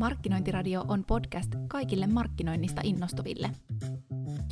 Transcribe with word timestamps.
Markkinointiradio 0.00 0.84
on 0.88 1.04
podcast 1.04 1.50
kaikille 1.68 2.06
markkinoinnista 2.06 2.80
innostuville. 2.84 3.50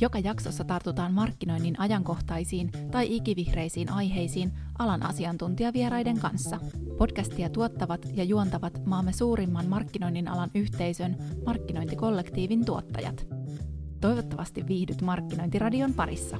Joka 0.01 0.19
jaksossa 0.19 0.63
tartutaan 0.63 1.13
markkinoinnin 1.13 1.79
ajankohtaisiin 1.79 2.71
tai 2.91 3.15
ikivihreisiin 3.15 3.91
aiheisiin 3.91 4.51
alan 4.79 5.03
asiantuntijavieraiden 5.03 6.19
kanssa. 6.19 6.59
Podcastia 6.97 7.49
tuottavat 7.49 8.05
ja 8.13 8.23
juontavat 8.23 8.85
maamme 8.85 9.13
suurimman 9.13 9.67
markkinoinnin 9.67 10.27
alan 10.27 10.51
yhteisön 10.55 11.17
markkinointikollektiivin 11.45 12.65
tuottajat. 12.65 13.27
Toivottavasti 14.01 14.67
viihdyt 14.67 15.01
Markkinointiradion 15.01 15.93
parissa. 15.93 16.37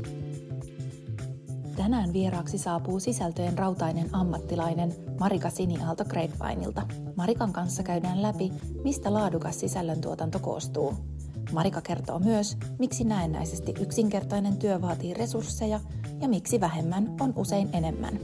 Tänään 1.80 2.14
vieraaksi 2.14 2.57
saapuu 2.57 3.00
sisältöjen 3.00 3.57
rautainen 3.57 4.09
ammattilainen 4.14 4.95
Marika 5.20 5.50
Siniaalto 5.50 6.05
Grapevineilta. 6.05 6.82
Marikan 7.16 7.54
kanssa 7.54 7.84
käydään 7.84 8.21
läpi, 8.21 8.52
mistä 8.84 9.13
laadukas 9.13 9.59
sisällöntuotanto 9.59 10.40
koostuu. 10.40 10.94
Marika 11.52 11.81
kertoo 11.81 12.20
myös, 12.20 12.57
miksi 12.80 13.04
näennäisesti 13.04 13.73
yksinkertainen 13.81 14.57
työ 14.57 14.81
vaatii 14.81 15.13
resursseja 15.13 15.80
ja 16.21 16.27
miksi 16.27 16.59
vähemmän 16.59 17.16
on 17.20 17.34
usein 17.35 17.70
enemmän 17.73 18.20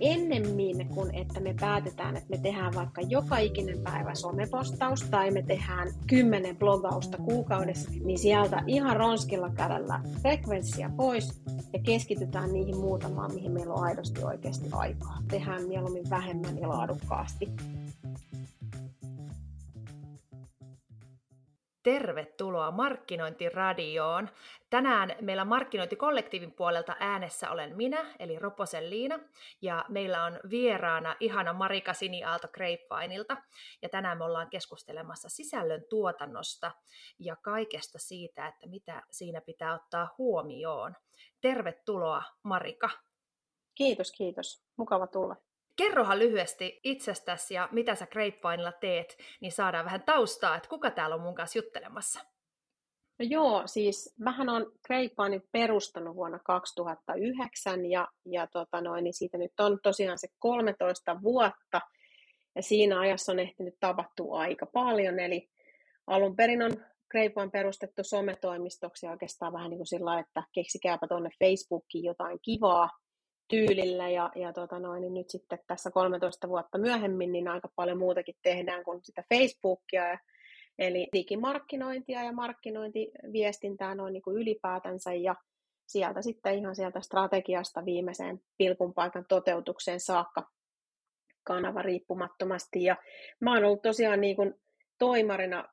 ennemmin 0.00 0.88
kuin 0.88 1.14
että 1.14 1.40
me 1.40 1.54
päätetään, 1.60 2.16
että 2.16 2.30
me 2.30 2.38
tehdään 2.38 2.74
vaikka 2.74 3.00
joka 3.00 3.38
ikinen 3.38 3.78
päivä 3.78 4.14
somepostaus 4.14 5.02
tai 5.02 5.30
me 5.30 5.42
tehdään 5.42 5.88
kymmenen 6.06 6.56
blogausta 6.56 7.18
kuukaudessa, 7.18 7.90
niin 8.04 8.18
sieltä 8.18 8.62
ihan 8.66 8.96
ronskilla 8.96 9.50
kädellä 9.50 10.00
frekvenssia 10.22 10.90
pois 10.96 11.42
ja 11.72 11.78
keskitytään 11.82 12.52
niihin 12.52 12.76
muutamaan, 12.76 13.34
mihin 13.34 13.52
meillä 13.52 13.74
on 13.74 13.84
aidosti 13.84 14.24
oikeasti 14.24 14.68
aikaa. 14.72 15.18
Tehdään 15.30 15.68
mieluummin 15.68 16.10
vähemmän 16.10 16.58
ja 16.58 16.68
laadukkaasti. 16.68 17.48
Tervetuloa 21.86 22.70
Markkinointiradioon. 22.70 24.28
Tänään 24.70 25.16
meillä 25.20 25.44
Markkinointikollektiivin 25.44 26.52
puolelta 26.52 26.96
äänessä 27.00 27.50
olen 27.50 27.76
minä, 27.76 28.14
eli 28.18 28.38
Roposen 28.38 28.90
Liina, 28.90 29.18
ja 29.62 29.84
meillä 29.88 30.24
on 30.24 30.40
vieraana 30.50 31.16
ihana 31.20 31.52
Marika 31.52 31.92
Siniaalto 31.94 32.48
Grapevineilta, 32.48 33.36
ja 33.82 33.88
tänään 33.88 34.18
me 34.18 34.24
ollaan 34.24 34.50
keskustelemassa 34.50 35.28
sisällön 35.28 35.84
tuotannosta 35.90 36.72
ja 37.18 37.36
kaikesta 37.36 37.98
siitä, 37.98 38.46
että 38.46 38.66
mitä 38.66 39.02
siinä 39.10 39.40
pitää 39.40 39.74
ottaa 39.74 40.14
huomioon. 40.18 40.94
Tervetuloa 41.40 42.22
Marika. 42.42 42.90
Kiitos, 43.74 44.12
kiitos. 44.12 44.64
Mukava 44.76 45.06
tulla. 45.06 45.45
Kerrohan 45.76 46.18
lyhyesti 46.18 46.80
itsestäsi 46.84 47.54
ja 47.54 47.68
mitä 47.72 47.94
sä 47.94 48.06
Grapevinella 48.06 48.72
teet, 48.72 49.18
niin 49.40 49.52
saadaan 49.52 49.84
vähän 49.84 50.02
taustaa, 50.02 50.56
että 50.56 50.68
kuka 50.68 50.90
täällä 50.90 51.16
on 51.16 51.22
mun 51.22 51.34
kanssa 51.34 51.58
juttelemassa. 51.58 52.20
No 53.18 53.26
joo, 53.28 53.62
siis 53.66 54.14
mähän 54.18 54.48
on 54.48 54.72
Grapevinein 54.86 55.48
perustanut 55.52 56.16
vuonna 56.16 56.38
2009 56.38 57.86
ja, 57.86 58.08
ja 58.24 58.46
tota 58.46 58.80
noin, 58.80 59.04
niin 59.04 59.14
siitä 59.14 59.38
nyt 59.38 59.60
on 59.60 59.78
tosiaan 59.82 60.18
se 60.18 60.28
13 60.38 61.22
vuotta 61.22 61.80
ja 62.54 62.62
siinä 62.62 63.00
ajassa 63.00 63.32
on 63.32 63.38
ehtinyt 63.38 63.74
tapahtua 63.80 64.38
aika 64.38 64.66
paljon, 64.66 65.18
eli 65.18 65.48
alun 66.06 66.36
perin 66.36 66.62
on 66.62 66.72
Grapevine 67.10 67.50
perustettu 67.52 68.04
sometoimistoksi 68.04 69.06
oikeastaan 69.06 69.52
vähän 69.52 69.70
niin 69.70 69.78
kuin 69.78 69.86
sillä 69.86 70.18
että 70.18 70.42
keksikääpä 70.52 71.06
tuonne 71.08 71.30
Facebookiin 71.44 72.04
jotain 72.04 72.38
kivaa, 72.42 72.90
tyylillä 73.48 74.08
ja, 74.08 74.30
ja 74.34 74.52
tota 74.52 74.78
noin, 74.78 75.00
niin 75.00 75.14
nyt 75.14 75.30
sitten 75.30 75.58
tässä 75.66 75.90
13 75.90 76.48
vuotta 76.48 76.78
myöhemmin 76.78 77.32
niin 77.32 77.48
aika 77.48 77.68
paljon 77.76 77.98
muutakin 77.98 78.34
tehdään 78.42 78.84
kuin 78.84 79.00
sitä 79.02 79.24
Facebookia, 79.34 80.18
eli 80.78 81.08
digimarkkinointia 81.12 82.22
ja 82.22 82.32
markkinointiviestintää 82.32 83.94
noin 83.94 84.12
niin 84.12 84.22
kuin 84.22 84.36
ylipäätänsä 84.36 85.14
ja 85.14 85.34
sieltä 85.86 86.22
sitten 86.22 86.58
ihan 86.58 86.76
sieltä 86.76 87.00
strategiasta 87.00 87.84
viimeiseen 87.84 88.40
pilkun 88.58 88.94
paikan 88.94 89.24
toteutukseen 89.28 90.00
saakka 90.00 90.50
kanava 91.44 91.82
riippumattomasti. 91.82 92.84
Ja 92.84 92.96
mä 93.40 93.54
oon 93.54 93.64
ollut 93.64 93.82
tosiaan 93.82 94.20
niin 94.20 94.36
kuin 94.36 94.54
toimarina 94.98 95.68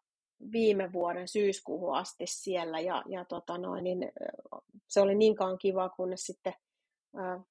viime 0.51 0.94
vuoden 0.94 1.28
syyskuuhun 1.28 1.95
asti 1.95 2.23
siellä 2.28 2.79
ja, 2.79 3.03
ja 3.07 3.25
tota 3.25 3.57
noin, 3.57 3.83
niin 3.83 4.12
se 4.88 5.01
oli 5.01 5.16
niinkaan 5.16 5.57
kiva, 5.57 5.89
kunnes 5.89 6.22
sitten 6.22 6.53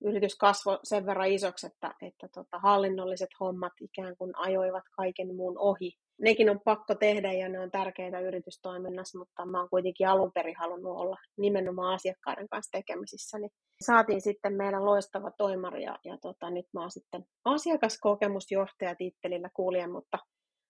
yritys 0.05 0.37
kasvoi 0.37 0.79
sen 0.83 1.07
verran 1.07 1.29
isoksi, 1.29 1.67
että, 1.67 1.95
että 2.03 2.29
tota, 2.35 2.59
hallinnolliset 2.59 3.31
hommat 3.41 3.73
ikään 3.81 4.17
kuin 4.17 4.33
ajoivat 4.37 4.85
kaiken 4.97 5.37
muun 5.37 5.59
ohi. 5.59 5.93
Nekin 6.21 6.51
on 6.51 6.61
pakko 6.65 6.95
tehdä 6.95 7.33
ja 7.33 7.49
ne 7.49 7.61
on 7.61 7.71
tärkeitä 7.71 8.21
yritystoiminnassa, 8.21 9.19
mutta 9.19 9.47
mä 9.47 9.59
oon 9.59 9.69
kuitenkin 9.71 10.09
alun 10.09 10.33
perin 10.33 10.57
halunnut 10.59 10.97
olla 10.97 11.17
nimenomaan 11.39 11.95
asiakkaiden 11.95 12.49
kanssa 12.49 12.79
tekemisissä. 12.79 13.39
Niin 13.39 13.51
saatiin 13.83 14.21
sitten 14.21 14.55
meidän 14.55 14.85
loistava 14.85 15.31
toimari 15.31 15.83
ja, 15.83 15.99
ja 16.05 16.19
tota, 16.23 16.51
nyt 16.51 16.67
mä 16.73 16.81
oon 16.81 16.91
sitten 16.91 17.25
asiakaskokemusjohtaja 17.45 18.95
tittelillä 18.95 19.51
kuljen, 19.55 19.93
mutta 19.93 20.19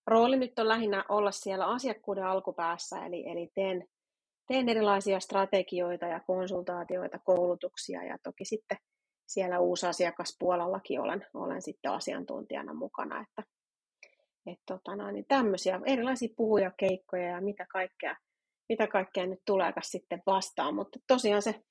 rooli 0.06 0.36
nyt 0.36 0.58
on 0.58 0.68
lähinnä 0.68 1.04
olla 1.08 1.30
siellä 1.30 1.66
asiakkuuden 1.66 2.24
alkupäässä, 2.24 3.06
eli, 3.06 3.30
eli 3.30 3.50
teen 3.54 3.84
teen 4.46 4.68
erilaisia 4.68 5.20
strategioita 5.20 6.06
ja 6.06 6.20
konsultaatioita, 6.20 7.18
koulutuksia 7.18 8.04
ja 8.04 8.16
toki 8.22 8.44
sitten 8.44 8.78
siellä 9.26 9.60
uusasiakaspuolellakin 9.60 11.00
olen, 11.00 11.26
olen 11.34 11.62
sitten 11.62 11.92
asiantuntijana 11.92 12.74
mukana, 12.74 13.20
että 13.20 13.42
et 14.46 14.58
tota 14.66 14.96
noin, 14.96 15.14
niin 15.14 15.24
tämmöisiä 15.28 15.80
erilaisia 15.86 16.34
puhuja, 16.36 16.70
keikkoja 16.76 17.28
ja 17.28 17.40
mitä 17.40 17.66
kaikkea, 17.72 18.16
mitä 18.68 18.86
kaikkea 18.86 19.26
nyt 19.26 19.40
tuleekaan 19.46 19.84
sitten 19.84 20.22
vastaan, 20.26 20.74
mutta 20.74 20.98
tosiaan 21.06 21.42
se 21.42 21.62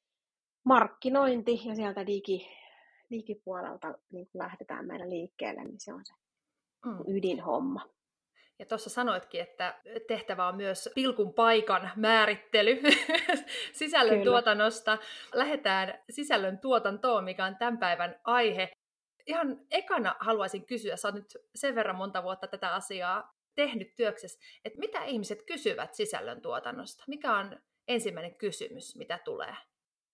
markkinointi 0.66 1.62
ja 1.66 1.76
sieltä 1.76 2.08
digi, 2.08 2.48
digipuolelta 3.10 3.88
niin 4.12 4.28
kun 4.32 4.42
lähdetään 4.42 4.88
meidän 4.88 5.10
liikkeelle, 5.10 5.64
niin 5.64 5.80
se 5.80 5.94
on 5.94 6.06
se 6.06 6.14
mm. 6.86 7.16
ydinhomma. 7.16 7.86
Ja 8.62 8.66
tuossa 8.66 8.90
sanoitkin, 8.90 9.42
että 9.42 9.82
tehtävä 10.08 10.48
on 10.48 10.56
myös 10.56 10.90
pilkun 10.96 11.34
paikan 11.34 11.92
määrittely 11.96 12.82
sisällön 13.74 14.20
Kyllä. 14.20 14.32
tuotannosta. 14.32 14.98
Lähdetään 15.34 16.04
sisällön 16.10 16.60
tuotantoon, 16.60 17.24
mikä 17.24 17.46
on 17.46 17.56
tämän 17.56 17.78
päivän 17.78 18.20
aihe. 18.24 18.72
Ihan 19.28 19.60
ekana 19.72 20.16
haluaisin 20.20 20.66
kysyä, 20.66 20.96
sä 20.96 21.08
oot 21.08 21.16
nyt 21.16 21.38
sen 21.56 21.76
verran 21.76 21.96
monta 21.96 22.24
vuotta 22.24 22.48
tätä 22.48 22.74
asiaa 22.74 23.34
tehnyt 23.56 23.96
työksessä, 23.96 24.40
että 24.66 24.80
mitä 24.80 25.04
ihmiset 25.04 25.44
kysyvät 25.44 25.94
sisällön 25.94 26.42
tuotannosta? 26.42 27.04
Mikä 27.08 27.38
on 27.38 27.60
ensimmäinen 27.88 28.36
kysymys, 28.36 28.96
mitä 28.96 29.20
tulee? 29.26 29.56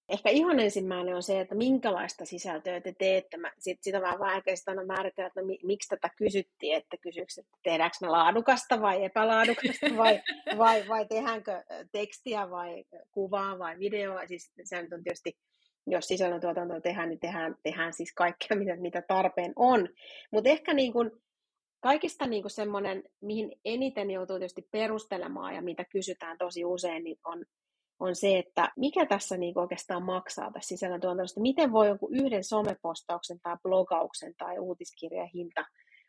Ehkä 0.09 0.29
ihan 0.29 0.59
ensimmäinen 0.59 1.15
on 1.15 1.23
se, 1.23 1.39
että 1.39 1.55
minkälaista 1.55 2.25
sisältöä 2.25 2.81
te 2.81 2.93
teette. 2.99 3.37
Mä, 3.37 3.51
sit, 3.59 3.77
sitä 3.81 4.01
vähän 4.01 4.19
vaikeasta 4.19 4.71
aina 4.71 4.85
määritellä, 4.85 5.27
että 5.27 5.41
no, 5.41 5.47
miksi 5.63 5.89
tätä 5.89 6.09
kysyttiin, 6.17 6.75
että 6.75 6.97
kysyykö, 6.97 7.33
että 7.37 7.57
tehdäänkö 7.63 7.97
me 8.01 8.07
laadukasta 8.07 8.81
vai 8.81 9.03
epälaadukasta 9.03 9.97
vai, 9.97 10.21
vai, 10.57 10.87
vai 10.87 11.05
tehdäänkö 11.05 11.63
tekstiä 11.91 12.49
vai 12.49 12.83
kuvaa 13.11 13.59
vai 13.59 13.79
videoa. 13.79 14.27
Siis 14.27 14.51
se 14.63 14.77
on 14.77 15.03
tietysti, 15.03 15.37
jos 15.87 16.07
sisällöntuotantoa 16.07 16.81
tehdään, 16.81 17.09
niin 17.09 17.19
tehdään, 17.19 17.55
tehdään 17.63 17.93
siis 17.93 18.13
kaikkea, 18.13 18.57
mitä, 18.57 18.75
mitä 18.75 19.01
tarpeen 19.01 19.53
on. 19.55 19.89
Mutta 20.31 20.49
ehkä 20.49 20.73
niin 20.73 20.93
kun, 20.93 21.21
kaikista 21.79 22.27
niin 22.27 22.43
kun 22.43 22.49
semmoinen, 22.49 23.03
mihin 23.21 23.51
eniten 23.65 24.11
joutuu 24.11 24.37
tietysti 24.37 24.67
perustelemaan 24.71 25.55
ja 25.55 25.61
mitä 25.61 25.85
kysytään 25.85 26.37
tosi 26.37 26.65
usein, 26.65 27.03
niin 27.03 27.19
on 27.25 27.45
on 27.99 28.15
se, 28.15 28.37
että 28.37 28.71
mikä 28.77 29.05
tässä 29.05 29.37
niin 29.37 29.59
oikeastaan 29.59 30.03
maksaa 30.03 30.51
tässä 30.51 30.67
sisällöntuotannosta. 30.67 31.41
Miten 31.41 31.71
voi 31.71 31.87
jonkun 31.87 32.15
yhden 32.15 32.43
somepostauksen 32.43 33.39
tai 33.43 33.57
blogauksen 33.63 34.33
tai 34.37 34.59
uutiskirjan 34.59 35.29
hinta 35.33 35.65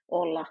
olla 0.09 0.47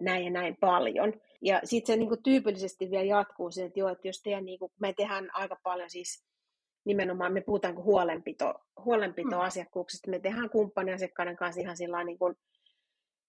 näin 0.00 0.24
ja 0.24 0.30
näin 0.30 0.56
paljon. 0.60 1.12
Ja 1.42 1.60
sitten 1.64 1.94
se 1.94 1.96
niin 1.96 2.08
kuin 2.08 2.22
tyypillisesti 2.22 2.90
vielä 2.90 3.04
jatkuu 3.04 3.50
se, 3.50 3.64
että, 3.64 3.80
joo, 3.80 3.88
että 3.88 4.08
jos 4.08 4.22
teidän, 4.22 4.44
niin 4.44 4.58
kuin, 4.58 4.72
me 4.80 4.92
tehdään 4.92 5.28
aika 5.32 5.56
paljon 5.62 5.90
siis 5.90 6.24
nimenomaan, 6.84 7.32
me 7.32 7.40
puhutaan 7.40 7.76
huolenpito, 7.76 8.54
huolenpito 8.84 9.36
hmm. 9.36 9.40
asiakkuuksista, 9.40 10.10
me 10.10 10.18
tehdään 10.18 10.50
kumppaniasiakkaiden 10.50 11.36
kanssa 11.36 11.60
ihan 11.60 11.76
sillä 11.76 12.04
niin 12.04 12.18
kuin 12.18 12.34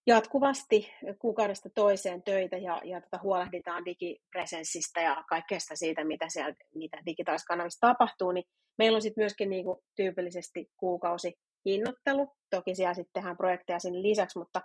jatkuvasti 0.07 0.92
kuukaudesta 1.19 1.69
toiseen 1.75 2.24
töitä 2.24 2.57
ja, 2.57 2.81
ja 2.84 3.01
tota, 3.01 3.19
huolehditaan 3.24 3.86
digipresenssistä 3.86 5.01
ja 5.01 5.24
kaikkeesta 5.30 5.75
siitä, 5.75 6.04
mitä, 6.04 6.25
siellä, 6.30 6.56
mitä 6.75 6.98
digitaalisissa 7.06 7.48
kanavissa 7.48 7.88
tapahtuu, 7.88 8.31
niin 8.31 8.44
meillä 8.78 8.96
on 8.96 9.01
sitten 9.01 9.22
myöskin 9.22 9.50
niin 9.50 9.66
kuin, 9.66 9.80
tyypillisesti 9.96 10.72
kuukausi 10.78 11.34
hinnoittelu. 11.66 12.28
Toki 12.50 12.75
siellä 12.75 12.94
sitten 12.94 13.13
tehdään 13.13 13.38
projekteja 13.38 13.80
sinne 13.80 14.01
lisäksi, 14.01 14.40
mutta, 14.40 14.62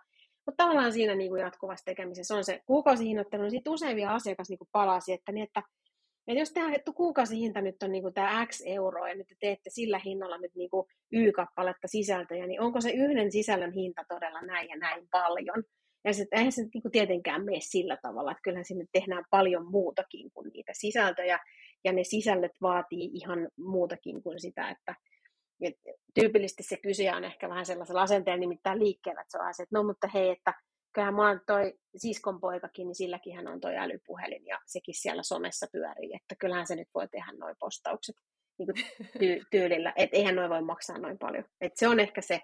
mutta 0.46 0.64
tavallaan 0.64 0.92
siinä 0.92 1.14
niin 1.14 1.30
kuin 1.30 1.40
jatkuvassa 1.40 1.84
tekemisessä 1.84 2.34
on 2.34 2.44
se 2.44 2.60
kuukausihinnoittelu, 2.66 3.42
niin 3.42 3.50
sitten 3.50 3.72
usein 3.72 3.96
vielä 3.96 4.12
asiakas 4.12 4.48
niin 4.48 4.58
kuin 4.58 4.68
palasi, 4.72 5.12
että, 5.12 5.32
niin, 5.32 5.44
että 5.44 5.62
et 6.26 6.38
jos 6.38 6.52
tämä 6.52 6.72
kuukausihinta 6.94 7.60
nyt 7.60 7.82
on 7.82 7.92
niinku 7.92 8.10
tämä 8.10 8.46
X 8.46 8.62
euroa 8.66 9.08
ja 9.08 9.14
nyt 9.14 9.26
te 9.26 9.34
teette 9.40 9.70
sillä 9.70 10.00
hinnalla 10.04 10.38
nyt 10.38 10.54
niinku 10.54 10.88
Y-kappaletta 11.12 11.88
sisältöjä, 11.88 12.46
niin 12.46 12.60
onko 12.60 12.80
se 12.80 12.90
yhden 12.90 13.32
sisällön 13.32 13.72
hinta 13.72 14.04
todella 14.08 14.40
näin 14.40 14.68
ja 14.68 14.76
näin 14.76 15.08
paljon? 15.10 15.64
Ja 16.04 16.12
se, 16.12 16.26
eihän 16.32 16.52
se 16.52 16.62
niin 16.62 16.82
kuin 16.82 16.92
tietenkään 16.92 17.44
mene 17.44 17.60
sillä 17.60 17.98
tavalla, 18.02 18.30
että 18.30 18.42
kyllähän 18.42 18.64
sinne 18.64 18.84
tehdään 18.92 19.24
paljon 19.30 19.70
muutakin 19.70 20.30
kuin 20.30 20.50
niitä 20.52 20.72
sisältöjä, 20.74 21.38
ja 21.84 21.92
ne 21.92 22.04
sisällöt 22.04 22.52
vaatii 22.62 23.10
ihan 23.12 23.48
muutakin 23.56 24.22
kuin 24.22 24.40
sitä, 24.40 24.70
että 24.70 24.94
et 25.60 25.76
tyypillisesti 26.14 26.62
se 26.62 26.76
kysyjä 26.76 27.16
on 27.16 27.24
ehkä 27.24 27.48
vähän 27.48 27.66
sellaisella 27.66 28.02
asenteella 28.02 28.40
nimittäin 28.40 28.78
liikkeellä, 28.78 29.20
että 29.20 29.32
se 29.32 29.38
on 29.38 29.54
se, 29.54 29.62
että 29.62 29.78
no 29.78 29.82
mutta 29.82 30.08
hei, 30.14 30.30
että 30.30 30.54
kyllähän 30.94 31.20
on 31.20 31.40
toi 31.46 31.74
siskon 31.96 32.40
poikakin, 32.40 32.86
niin 32.86 32.94
silläkin 32.94 33.36
hän 33.36 33.48
on 33.48 33.60
toi 33.60 33.76
älypuhelin 33.76 34.46
ja 34.46 34.58
sekin 34.66 34.94
siellä 34.94 35.22
somessa 35.22 35.66
pyörii, 35.72 36.14
että 36.14 36.34
kyllähän 36.38 36.66
se 36.66 36.76
nyt 36.76 36.88
voi 36.94 37.08
tehdä 37.08 37.32
noin 37.38 37.56
postaukset 37.58 38.16
niin 38.58 38.66
kuin 38.66 38.86
ty- 39.18 39.46
tyylillä, 39.52 39.92
että 39.96 40.16
eihän 40.16 40.36
noin 40.36 40.50
voi 40.50 40.62
maksaa 40.62 40.98
noin 40.98 41.18
paljon. 41.18 41.44
Et 41.60 41.76
se 41.76 41.88
on 41.88 42.00
ehkä 42.00 42.20
se, 42.20 42.40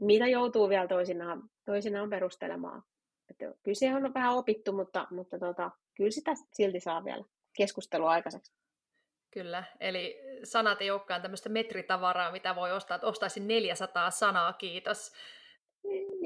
mitä 0.00 0.26
joutuu 0.26 0.68
vielä 0.68 0.88
toisinaan, 0.88 1.42
toisinaan 1.64 2.10
perustelemaan. 2.10 2.82
Että 3.30 3.44
kyllä 3.62 3.74
se 3.74 3.94
on 3.94 4.14
vähän 4.14 4.34
opittu, 4.34 4.72
mutta, 4.72 5.06
mutta 5.10 5.38
tota, 5.38 5.70
kyllä 5.96 6.10
sitä 6.10 6.32
silti 6.52 6.80
saa 6.80 7.04
vielä 7.04 7.24
keskustelua 7.56 8.10
aikaiseksi. 8.10 8.52
Kyllä, 9.30 9.64
eli 9.80 10.20
sanat 10.44 10.82
ei 10.82 10.90
olekaan 10.90 11.22
tämmöistä 11.22 11.48
metritavaraa, 11.48 12.32
mitä 12.32 12.56
voi 12.56 12.72
ostaa, 12.72 12.94
että 12.94 13.06
ostaisin 13.06 13.48
400 13.48 14.10
sanaa, 14.10 14.52
kiitos. 14.52 15.12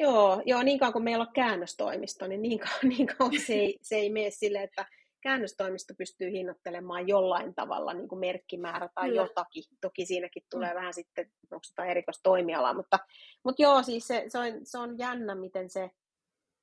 Joo, 0.02 0.43
joo 0.46 0.62
niin 0.62 0.78
kauan 0.78 0.93
kuin 0.93 1.04
meillä 1.04 1.22
on 1.22 1.32
käännöstoimisto, 1.32 2.26
niin 2.26 2.43
niin 2.43 2.58
kauan, 2.58 2.88
niin 2.96 3.06
kauan 3.06 3.40
se, 3.46 3.54
ei, 3.54 3.78
se 3.82 3.96
ei 3.96 4.10
mene 4.10 4.31
sille, 4.31 4.62
että 4.62 4.87
käännöstoimisto 5.22 5.94
pystyy 5.99 6.31
hinnoittelemaan 6.31 7.08
jollain 7.08 7.54
tavalla 7.54 7.94
niin 7.94 8.08
kuin 8.08 8.19
merkkimäärä 8.19 8.88
tai 8.94 9.08
Kyllä. 9.08 9.22
jotakin. 9.22 9.64
Toki 9.81 10.06
siinäkin 10.06 10.43
tulee 10.50 10.70
mm. 10.70 10.76
vähän 10.76 10.94
sitten, 10.94 11.31
onko 11.50 11.64
se 11.64 11.82
erikoistoimialaa, 11.82 12.75
mutta, 12.75 12.99
mutta 13.44 13.62
joo, 13.62 13.82
siis 13.82 14.06
se, 14.06 14.25
se, 14.28 14.38
on, 14.38 14.46
se 14.62 14.78
on 14.78 14.99
jännä, 14.99 15.34
miten 15.34 15.70
se 15.70 15.90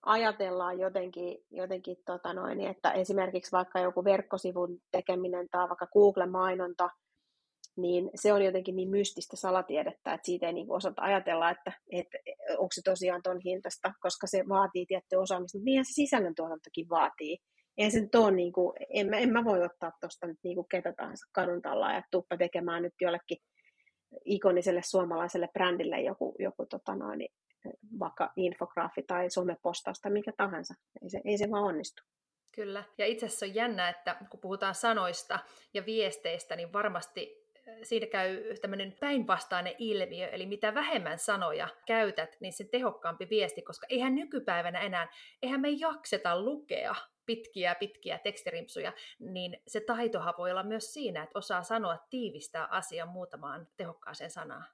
ajatellaan 0.06 0.80
jotenkin, 0.80 1.38
jotenkin 1.52 1.98
tota 2.06 2.34
noin, 2.34 2.62
että 2.62 2.92
esimerkiksi 2.92 3.52
vaikka 3.52 3.80
joku 3.80 4.04
verkkosivun 4.04 4.82
tekeminen 4.92 5.50
tai 5.50 5.70
vaikka 5.70 5.88
Google-mainonta, 5.88 6.90
niin 7.82 8.10
se 8.16 8.34
on 8.34 8.46
jotenkin 8.46 8.76
niin 8.76 8.90
mystistä 8.90 9.38
salatiedettä, 9.38 10.14
että 10.14 10.26
siitä 10.26 10.48
ei 10.48 10.54
niin 10.54 10.72
osata 10.72 11.02
ajatella, 11.02 11.50
että, 11.50 11.72
että 11.92 12.18
onko 12.52 12.70
se 12.72 12.82
tosiaan 12.86 13.22
ton 13.24 13.40
hintasta, 13.46 13.94
koska 14.02 14.28
se 14.28 14.44
vaatii 14.50 14.86
tiettyä 14.86 15.20
osaamista, 15.20 15.58
mutta 15.58 15.66
niinhän 15.66 15.86
se 15.86 15.94
sisällöntuotantokin 15.94 16.90
vaatii. 16.90 17.38
Eihän 17.78 17.92
se 17.92 18.00
nyt 18.00 18.16
ole, 18.16 18.32
niin 18.32 18.54
kuin, 18.54 18.74
en, 18.90 19.10
mä, 19.10 19.18
en 19.18 19.34
mä 19.34 19.44
voi 19.44 19.66
ottaa 19.66 19.92
tuosta 20.02 20.28
nyt 20.28 20.38
niin 20.44 20.56
kuin 20.56 20.68
ketä 20.72 20.94
tahansa 20.98 21.26
kadun 21.32 21.62
ja 21.94 22.04
tuppa 22.12 22.38
tekemään 22.38 22.84
nyt 22.84 22.94
jollekin 23.02 23.38
ikoniselle 24.26 24.82
suomalaiselle 24.84 25.50
brändille 25.54 26.02
joku, 26.02 26.36
joku 26.40 26.66
tota 26.66 26.96
noin, 26.96 27.28
vaikka 28.00 28.34
infograafi 28.36 29.04
tai 29.04 29.30
somepostaus 29.30 30.00
tai 30.02 30.12
mikä 30.12 30.32
tahansa. 30.38 30.74
Ei 31.02 31.10
se, 31.10 31.22
ei 31.26 31.38
se 31.38 31.52
vaan 31.52 31.64
onnistu. 31.64 32.04
Kyllä. 32.56 32.84
Ja 32.98 33.06
itse 33.06 33.26
asiassa 33.26 33.46
on 33.46 33.56
jännä, 33.56 33.90
että 33.90 34.16
kun 34.32 34.40
puhutaan 34.40 34.76
sanoista 34.76 35.40
ja 35.74 35.86
viesteistä, 35.86 36.56
niin 36.56 36.74
varmasti 36.74 37.49
siinä 37.84 38.08
käy 38.08 38.58
tämmöinen 38.62 38.96
päinvastainen 39.00 39.76
ilmiö, 39.78 40.28
eli 40.28 40.46
mitä 40.46 40.74
vähemmän 40.74 41.20
sanoja 41.20 41.68
käytät, 41.86 42.38
niin 42.40 42.54
se 42.54 42.64
tehokkaampi 42.64 43.28
viesti, 43.30 43.62
koska 43.62 43.88
eihän 43.90 44.16
nykypäivänä 44.16 44.80
enää, 44.80 45.08
eihän 45.42 45.62
me 45.62 45.70
jakseta 45.70 46.42
lukea 46.42 46.96
pitkiä 47.26 47.76
pitkiä 47.76 48.20
tekstirimpsuja, 48.24 48.94
niin 49.20 49.62
se 49.68 49.80
taitohan 49.80 50.34
voi 50.38 50.52
olla 50.52 50.64
myös 50.64 50.94
siinä, 50.94 51.24
että 51.24 51.40
osaa 51.40 51.64
sanoa, 51.64 51.98
tiivistää 52.10 52.66
asian 52.66 53.10
muutamaan 53.10 53.68
tehokkaaseen 53.78 54.32
sanaan. 54.32 54.66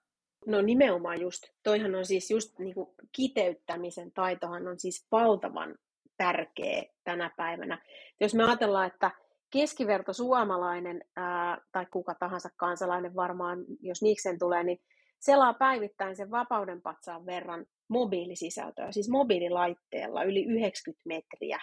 No 0.45 0.61
nimenomaan 0.61 1.21
just. 1.21 1.43
Toihan 1.63 1.95
on 1.95 2.05
siis 2.05 2.31
just 2.31 2.59
niin 2.59 2.73
kuin 2.73 2.89
kiteyttämisen 3.11 4.11
taitohan 4.11 4.67
on 4.67 4.79
siis 4.79 5.07
valtavan 5.11 5.75
tärkeä 6.17 6.83
tänä 7.03 7.31
päivänä. 7.37 7.81
Jos 8.19 8.33
me 8.33 8.43
ajatellaan, 8.43 8.87
että 8.87 9.11
keskiverto 9.49 10.13
suomalainen 10.13 11.01
ää, 11.15 11.61
tai 11.71 11.85
kuka 11.91 12.15
tahansa 12.19 12.49
kansalainen 12.57 13.15
varmaan, 13.15 13.65
jos 13.81 14.01
niiksen 14.01 14.39
tulee, 14.39 14.63
niin 14.63 14.79
selaa 15.19 15.53
päivittäin 15.53 16.15
sen 16.15 16.31
vapauden 16.31 16.81
patsaan 16.81 17.25
verran 17.25 17.65
mobiilisisältöä, 17.87 18.91
siis 18.91 19.09
mobiililaitteella 19.09 20.23
yli 20.23 20.45
90 20.45 21.01
metriä 21.05 21.59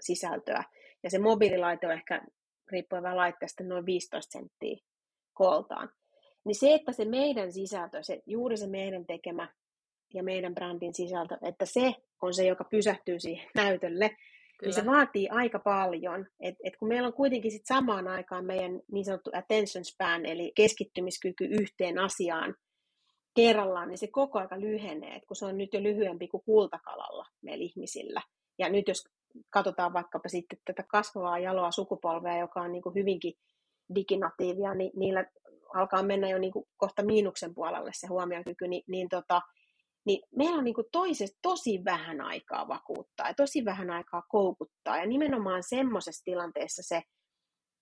sisältöä. 0.00 0.64
Ja 1.02 1.10
se 1.10 1.18
mobiililaite 1.18 1.86
on 1.86 1.92
ehkä, 1.92 2.22
riippuen 2.72 3.02
vähän 3.02 3.16
laitteesta, 3.16 3.64
noin 3.64 3.86
15 3.86 4.32
senttiä 4.32 4.76
kooltaan. 5.32 5.90
Niin 6.44 6.54
se, 6.54 6.74
että 6.74 6.92
se 6.92 7.04
meidän 7.04 7.52
sisältö, 7.52 8.02
se, 8.02 8.22
juuri 8.26 8.56
se 8.56 8.66
meidän 8.66 9.06
tekemä 9.06 9.48
ja 10.14 10.22
meidän 10.22 10.54
brändin 10.54 10.94
sisältö, 10.94 11.38
että 11.42 11.66
se 11.66 11.94
on 12.22 12.34
se, 12.34 12.46
joka 12.46 12.64
pysähtyy 12.64 13.20
siihen 13.20 13.50
näytölle, 13.56 14.10
Kyllä. 14.58 14.68
niin 14.68 14.74
se 14.74 14.86
vaatii 14.86 15.28
aika 15.28 15.58
paljon. 15.58 16.26
Et, 16.40 16.54
et 16.64 16.76
kun 16.76 16.88
meillä 16.88 17.06
on 17.06 17.14
kuitenkin 17.14 17.50
sit 17.50 17.66
samaan 17.66 18.08
aikaan 18.08 18.44
meidän 18.44 18.80
niin 18.92 19.04
sanottu 19.04 19.30
attention 19.34 19.84
span, 19.84 20.26
eli 20.26 20.52
keskittymiskyky 20.56 21.44
yhteen 21.44 21.98
asiaan 21.98 22.54
kerrallaan, 23.36 23.88
niin 23.88 23.98
se 23.98 24.06
koko 24.06 24.38
aika 24.38 24.60
lyhenee, 24.60 25.14
et 25.16 25.26
kun 25.26 25.36
se 25.36 25.46
on 25.46 25.58
nyt 25.58 25.74
jo 25.74 25.82
lyhyempi 25.82 26.28
kuin 26.28 26.42
kultakalalla 26.44 27.26
meillä 27.42 27.64
ihmisillä. 27.64 28.22
Ja 28.58 28.68
nyt 28.68 28.88
jos 28.88 29.04
katsotaan 29.50 29.92
vaikkapa 29.92 30.28
sitten 30.28 30.58
tätä 30.64 30.84
kasvavaa 30.88 31.38
jaloa 31.38 31.70
sukupolvea, 31.70 32.38
joka 32.38 32.60
on 32.60 32.72
niin 32.72 32.82
kuin 32.82 32.94
hyvinkin 32.94 33.34
diginatiivia, 33.94 34.74
niin 34.74 34.90
niillä 34.96 35.24
alkaa 35.74 36.02
mennä 36.02 36.28
jo 36.28 36.38
niin 36.38 36.52
kuin 36.52 36.66
kohta 36.76 37.04
miinuksen 37.04 37.54
puolelle 37.54 37.90
se 37.94 38.06
huomiokyky, 38.06 38.68
niin, 38.68 38.82
niin, 38.86 39.08
tota, 39.08 39.42
niin 40.06 40.22
meillä 40.36 40.58
on 40.58 40.64
niin 40.64 40.74
kuin 40.74 40.86
toisesta 40.92 41.38
tosi 41.42 41.80
vähän 41.84 42.20
aikaa 42.20 42.68
vakuuttaa 42.68 43.28
ja 43.28 43.34
tosi 43.34 43.64
vähän 43.64 43.90
aikaa 43.90 44.22
koukuttaa. 44.28 44.98
Ja 44.98 45.06
nimenomaan 45.06 45.62
semmoisessa 45.62 46.24
tilanteessa 46.24 46.82
se 46.82 47.02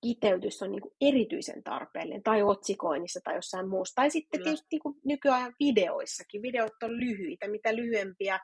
kiteytys 0.03 0.63
on 0.63 0.71
niin 0.71 0.83
kuin 0.83 0.95
erityisen 1.01 1.63
tarpeellinen, 1.63 2.23
tai 2.23 2.43
otsikoinnissa 2.43 3.21
tai 3.25 3.35
jossain 3.35 3.69
muussa. 3.69 3.95
Tai 3.95 4.11
sitten 4.11 4.39
Kyllä. 4.39 4.45
tietysti 4.45 4.67
niin 4.73 4.83
kuin 4.83 4.95
nykyään 5.05 5.53
videoissakin. 5.61 6.43
Videot 6.43 6.83
on 6.83 7.01
lyhyitä, 7.01 7.49
mitä 7.49 7.77
lyhyempiä 7.77 8.41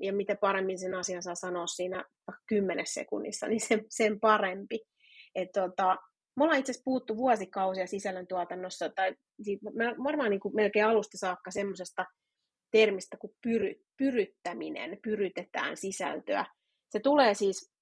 ja 0.00 0.12
mitä 0.12 0.36
paremmin 0.40 0.78
sen 0.78 0.94
asian 0.94 1.22
saa 1.22 1.34
sanoa 1.34 1.66
siinä 1.66 2.04
kymmenessä 2.48 3.00
sekunnissa, 3.00 3.48
niin 3.48 3.60
sen, 3.60 3.84
sen 3.88 4.20
parempi. 4.20 4.80
Et 5.34 5.48
tota, 5.52 5.96
me 6.36 6.44
ollaan 6.44 6.58
itse 6.58 6.72
asiassa 6.72 6.84
puhuttu 6.84 7.16
vuosikausia 7.16 7.86
sisällöntuotannossa, 7.86 8.88
tai 8.88 9.14
me 9.74 9.94
varmaan 10.04 10.30
niin 10.30 10.40
kuin 10.40 10.54
melkein 10.54 10.86
alusta 10.86 11.18
saakka 11.18 11.50
semmoisesta 11.50 12.06
termistä 12.70 13.16
kuin 13.16 13.34
pyry, 13.42 13.74
pyryttäminen, 13.96 14.98
pyrytetään 15.02 15.76
sisältöä. 15.76 16.46
Se 16.88 17.00
tulee 17.00 17.34
siis 17.34 17.72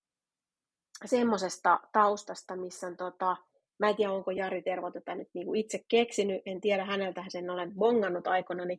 semmoisesta 1.05 1.81
taustasta, 1.93 2.57
missä 2.57 2.87
on 2.87 2.97
tota, 2.97 3.37
mä 3.79 3.89
en 3.89 3.97
tiedä 3.97 4.13
onko 4.13 4.31
Jari 4.31 4.63
Tervo 4.63 4.91
tätä 4.91 5.15
nyt 5.15 5.29
niin 5.35 5.47
kuin 5.47 5.61
itse 5.61 5.85
keksinyt, 5.89 6.43
en 6.47 6.61
tiedä 6.61 6.85
häneltä 6.85 7.25
sen 7.29 7.51
olen 7.51 7.75
bongannut 7.75 8.27
aikana, 8.27 8.65
niin 8.65 8.79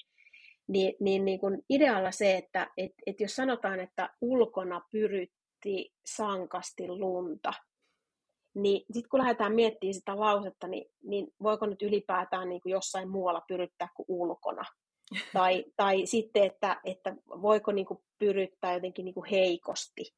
niin, 0.67 0.95
niin, 0.99 1.25
niin 1.25 1.39
kuin 1.39 1.63
idealla 1.69 2.11
se, 2.11 2.37
että 2.37 2.71
et, 2.77 2.91
et 3.05 3.21
jos 3.21 3.35
sanotaan, 3.35 3.79
että 3.79 4.09
ulkona 4.21 4.81
pyrytti 4.91 5.93
sankasti 6.05 6.87
lunta, 6.87 7.53
niin 8.55 8.85
sitten 8.91 9.09
kun 9.09 9.19
lähdetään 9.19 9.53
miettimään 9.55 9.93
sitä 9.93 10.19
lausetta, 10.19 10.67
niin, 10.67 10.91
niin 11.03 11.27
voiko 11.43 11.65
nyt 11.65 11.81
ylipäätään 11.81 12.49
niin 12.49 12.61
kuin 12.61 12.71
jossain 12.71 13.09
muualla 13.09 13.41
pyryttää 13.47 13.89
kuin 13.95 14.05
ulkona? 14.09 14.63
Tai, 15.33 15.65
tai 15.75 16.05
sitten, 16.05 16.43
että, 16.43 16.81
että 16.83 17.15
voiko 17.27 17.71
niin 17.71 17.85
kuin 17.85 17.99
pyryttää 18.19 18.73
jotenkin 18.73 19.05
niin 19.05 19.13
kuin 19.13 19.29
heikosti. 19.29 20.13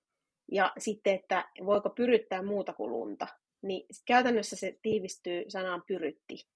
Ja 0.52 0.74
sitten, 0.78 1.16
että 1.16 1.50
voiko 1.66 1.90
pyryttää 1.90 2.44
muuta 2.44 2.74
kuin 2.74 2.92
lunta. 2.92 3.28
Niin 3.62 3.86
käytännössä 4.06 4.56
se 4.56 4.80
tiivistyy 4.82 5.44
sanaan 5.48 5.84
pyrytti. 5.88 6.48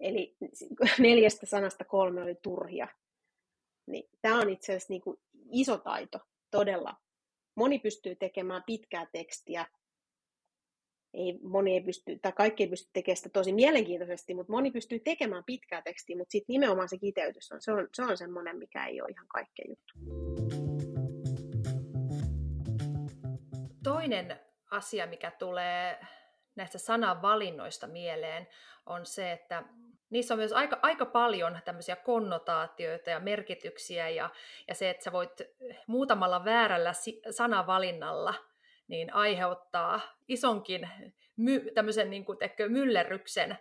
Eli 0.00 0.36
neljästä 0.98 1.46
sanasta 1.46 1.84
kolme 1.84 2.22
oli 2.22 2.34
turhia. 2.42 2.88
Niin 3.86 4.08
tämä 4.22 4.40
on 4.40 4.50
itse 4.50 4.72
asiassa 4.72 4.92
niin 4.92 5.02
kuin 5.02 5.20
iso 5.50 5.78
taito, 5.78 6.18
todella. 6.50 6.96
Moni 7.54 7.78
pystyy 7.78 8.16
tekemään 8.16 8.62
pitkää 8.66 9.06
tekstiä, 9.12 9.66
ei, 11.14 11.38
moni 11.42 11.72
ei 11.72 11.80
pysty, 11.80 12.18
tai 12.22 12.32
kaikki 12.32 12.62
ei 12.62 12.68
pysty 12.68 12.90
tekemään 12.92 13.16
sitä 13.16 13.28
tosi 13.28 13.52
mielenkiintoisesti, 13.52 14.34
mutta 14.34 14.52
moni 14.52 14.70
pystyy 14.70 14.98
tekemään 14.98 15.44
pitkää 15.44 15.82
tekstiä, 15.82 16.16
mutta 16.16 16.32
sitten 16.32 16.54
nimenomaan 16.54 16.88
se 16.88 16.98
kiteytys 16.98 17.52
on, 17.52 17.62
se 17.62 17.72
on, 17.72 17.88
se 17.92 18.02
on 18.02 18.16
semmoinen, 18.16 18.58
mikä 18.58 18.86
ei 18.86 19.00
ole 19.00 19.10
ihan 19.10 19.26
kaikkea 19.28 19.64
juttu. 19.68 19.94
Toinen 23.82 24.40
asia, 24.70 25.06
mikä 25.06 25.30
tulee 25.30 25.98
näistä 26.56 26.78
sanavalinnoista 26.78 27.86
mieleen, 27.86 28.48
on 28.86 29.06
se, 29.06 29.32
että 29.32 29.64
niissä 30.10 30.34
on 30.34 30.38
myös 30.38 30.52
aika, 30.52 30.78
aika 30.82 31.06
paljon 31.06 31.58
tämmöisiä 31.64 31.96
konnotaatioita 31.96 33.10
ja 33.10 33.20
merkityksiä 33.20 34.08
ja, 34.08 34.30
ja 34.68 34.74
se, 34.74 34.90
että 34.90 35.04
sä 35.04 35.12
voit 35.12 35.42
muutamalla 35.86 36.44
väärällä 36.44 36.92
sanavalinnalla 37.30 38.34
niin 38.88 39.14
aiheuttaa 39.14 40.00
isonkin 40.28 40.88
my, 41.36 41.70
tämmöisen 41.74 42.10
niin 42.10 42.24
kuin, 42.24 42.38
tekkö, 42.38 42.68
myllerryksen. 42.68 43.58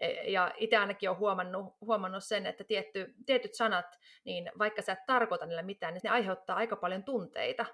E, 0.00 0.30
ja 0.30 0.54
itse 0.56 0.76
ainakin 0.76 1.08
olen 1.08 1.18
huomannut, 1.18 1.74
huomannut 1.80 2.24
sen, 2.24 2.46
että 2.46 2.64
tietty, 2.64 3.14
tietyt 3.26 3.54
sanat, 3.54 3.86
niin 4.24 4.50
vaikka 4.58 4.82
sä 4.82 4.92
et 4.92 5.06
tarkoita 5.06 5.46
niille 5.46 5.62
mitään, 5.62 5.94
niin 5.94 6.00
ne 6.04 6.10
aiheuttaa 6.10 6.56
aika 6.56 6.76
paljon 6.76 7.04
tunteita. 7.04 7.66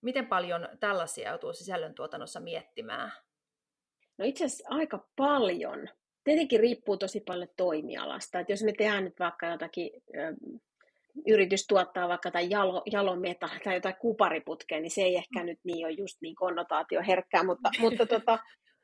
Miten 0.00 0.26
paljon 0.26 0.68
tällaisia 0.80 1.30
joutuu 1.30 1.52
sisällöntuotannossa 1.52 2.40
miettimään? 2.40 3.12
No 4.18 4.24
itse 4.24 4.44
asiassa 4.44 4.68
aika 4.70 5.08
paljon. 5.16 5.88
Tietenkin 6.24 6.60
riippuu 6.60 6.96
tosi 6.96 7.20
paljon 7.20 7.48
toimialasta. 7.56 8.38
Että 8.38 8.52
jos 8.52 8.62
me 8.62 8.72
tehdään 8.72 9.04
nyt 9.04 9.18
vaikka 9.18 9.46
jotakin 9.46 9.90
yritys 11.26 11.66
tuottaa 11.66 12.08
vaikka 12.08 12.30
tai 12.30 12.50
jalo, 12.50 12.82
jalometa 12.92 13.48
tai 13.64 13.74
jotain 13.74 13.96
kupariputkea, 14.00 14.80
niin 14.80 14.90
se 14.90 15.02
ei 15.02 15.16
ehkä 15.16 15.44
nyt 15.44 15.58
niin 15.64 15.86
ole 15.86 15.92
just 15.92 16.16
niin 16.20 16.34
konnotaatio 16.34 17.02
herkkää, 17.06 17.44
mutta, 17.44 17.70
mutta 17.82 18.06
tota, 18.06 18.38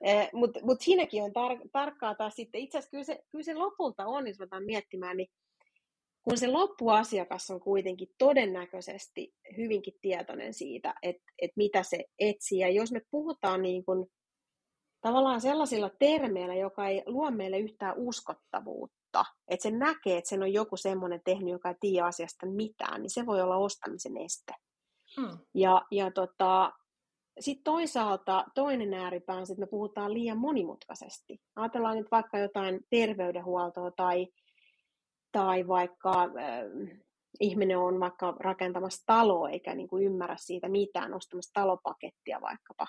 eh, 0.05 0.31
mutta 0.33 0.61
mut 0.63 0.81
siinäkin 0.81 1.23
on 1.23 1.31
tar- 1.31 1.69
tarkkaa 1.73 2.15
taas 2.15 2.35
sitten, 2.35 2.61
itse 2.61 2.79
asiassa 2.79 2.91
kyllä 2.91 3.05
se, 3.05 3.19
kyllä 3.31 3.45
se 3.45 3.55
lopulta 3.55 4.07
on, 4.07 4.27
jos 4.27 4.39
ruvetaan 4.39 4.65
miettimään, 4.65 5.17
niin 5.17 5.29
kun 6.23 6.39
se 6.39 6.47
loppuasiakas 6.47 7.51
on 7.51 7.61
kuitenkin 7.61 8.09
todennäköisesti 8.19 9.35
hyvinkin 9.57 9.95
tietoinen 10.01 10.55
siitä, 10.55 10.95
että, 11.03 11.23
että 11.43 11.55
mitä 11.57 11.83
se 11.83 12.05
etsii, 12.19 12.59
ja 12.59 12.69
jos 12.69 12.93
me 12.93 13.01
puhutaan 13.11 13.63
niin 13.63 13.85
kuin, 13.85 14.07
tavallaan 15.01 15.41
sellaisilla 15.41 15.91
termeillä, 15.99 16.55
joka 16.55 16.89
ei 16.89 17.03
luo 17.07 17.31
meille 17.31 17.59
yhtään 17.59 17.95
uskottavuutta, 17.97 19.02
kautta, 19.13 19.35
että 19.49 19.63
se 19.63 19.71
näkee, 19.71 20.19
että 20.19 20.29
sen 20.29 20.43
on 20.43 20.53
joku 20.53 20.77
semmoinen 20.77 21.21
tehnyt, 21.25 21.53
joka 21.53 21.69
ei 21.69 21.75
tiedä 21.81 22.07
asiasta 22.07 22.47
mitään, 22.47 23.03
niin 23.03 23.11
se 23.11 23.27
voi 23.27 23.43
olla 23.43 23.57
ostamisen 23.57 24.17
este. 24.17 24.53
Hmm. 25.21 25.39
Ja, 25.55 25.83
ja 25.91 26.11
tota, 26.11 26.73
sitten 27.41 27.65
toisaalta 27.65 28.45
toinen 28.55 28.95
ääripää 28.95 29.37
on, 29.37 29.43
että 29.43 29.55
me 29.59 29.67
puhutaan 29.67 30.15
liian 30.15 30.39
monimutkaisesti. 30.39 31.41
Ajatellaan 31.57 31.97
nyt 31.97 32.11
vaikka 32.11 32.39
jotain 32.39 32.81
terveydenhuoltoa 32.91 33.91
tai, 33.91 34.27
tai 35.33 35.69
vaikka 35.69 36.23
äh, 36.23 36.99
ihminen 37.41 37.79
on 37.79 38.01
vaikka 38.01 38.37
rakentamassa 38.41 39.03
taloa 39.07 39.51
eikä 39.51 39.75
niin 39.75 39.89
kuin 39.89 40.05
ymmärrä 40.05 40.37
siitä 40.39 40.69
mitään, 40.69 41.15
ostamassa 41.15 41.61
talopakettia 41.61 42.41
vaikkapa 42.41 42.87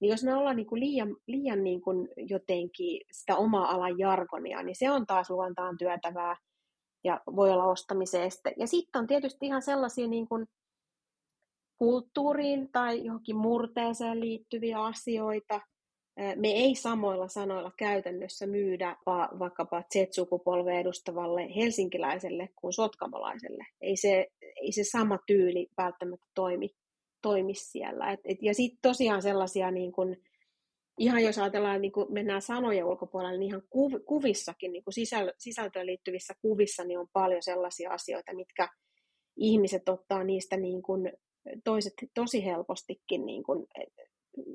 niin 0.00 0.10
jos 0.10 0.24
me 0.24 0.34
ollaan 0.34 0.56
niin 0.56 0.66
kuin 0.66 0.80
liian, 0.80 1.16
liian 1.26 1.64
niin 1.64 1.80
kuin 1.82 2.08
jotenkin 2.16 3.00
sitä 3.12 3.36
omaa 3.36 3.70
alan 3.70 3.98
jargonia, 3.98 4.62
niin 4.62 4.76
se 4.76 4.90
on 4.90 5.06
taas 5.06 5.30
luontaan 5.30 5.78
työtävää 5.78 6.36
ja 7.04 7.20
voi 7.36 7.50
olla 7.50 7.64
ostamisen. 7.64 8.30
Ja 8.56 8.66
sitten 8.66 9.00
on 9.00 9.06
tietysti 9.06 9.46
ihan 9.46 9.62
sellaisia 9.62 10.06
niin 10.06 10.28
kuin 10.28 10.46
kulttuuriin 11.78 12.68
tai 12.72 13.04
johonkin 13.04 13.36
murteeseen 13.36 14.20
liittyviä 14.20 14.82
asioita. 14.82 15.60
Me 16.36 16.48
ei 16.48 16.74
samoilla 16.74 17.28
sanoilla 17.28 17.72
käytännössä 17.78 18.46
myydä 18.46 18.96
vaikkapa 19.38 19.82
Z-sukupolven 19.94 20.76
edustavalle 20.76 21.54
helsinkiläiselle 21.56 22.48
kuin 22.56 22.72
sotkamolaiselle. 22.72 23.66
Ei 23.80 23.96
se, 23.96 24.26
ei 24.42 24.72
se 24.72 24.84
sama 24.84 25.18
tyyli 25.26 25.66
välttämättä 25.76 26.26
toimi 26.34 26.70
toimisi 27.22 27.70
siellä. 27.70 28.12
Et, 28.12 28.20
et, 28.24 28.38
ja 28.42 28.54
sitten 28.54 28.78
tosiaan 28.82 29.22
sellaisia, 29.22 29.70
niin 29.70 29.92
kun, 29.92 30.16
ihan 30.98 31.22
jos 31.22 31.38
ajatellaan, 31.38 31.80
niin 31.80 31.92
kun 31.92 32.06
mennään 32.12 32.42
sanojen 32.42 32.84
ulkopuolelle, 32.84 33.38
niin 33.38 33.48
ihan 33.48 33.62
kuv, 33.70 33.92
kuvissakin, 34.04 34.72
niin 34.72 34.82
sisäl, 34.90 35.32
sisältöön 35.38 35.86
liittyvissä 35.86 36.34
kuvissa, 36.42 36.84
niin 36.84 36.98
on 36.98 37.08
paljon 37.12 37.42
sellaisia 37.42 37.90
asioita, 37.90 38.34
mitkä 38.34 38.68
ihmiset 39.36 39.88
ottaa 39.88 40.24
niistä 40.24 40.56
niin 40.56 40.82
kun, 40.82 41.12
toiset 41.64 41.92
tosi 42.14 42.44
helpostikin 42.44 43.26
niin 43.26 43.42
kun, 43.42 43.66
et, 43.82 43.94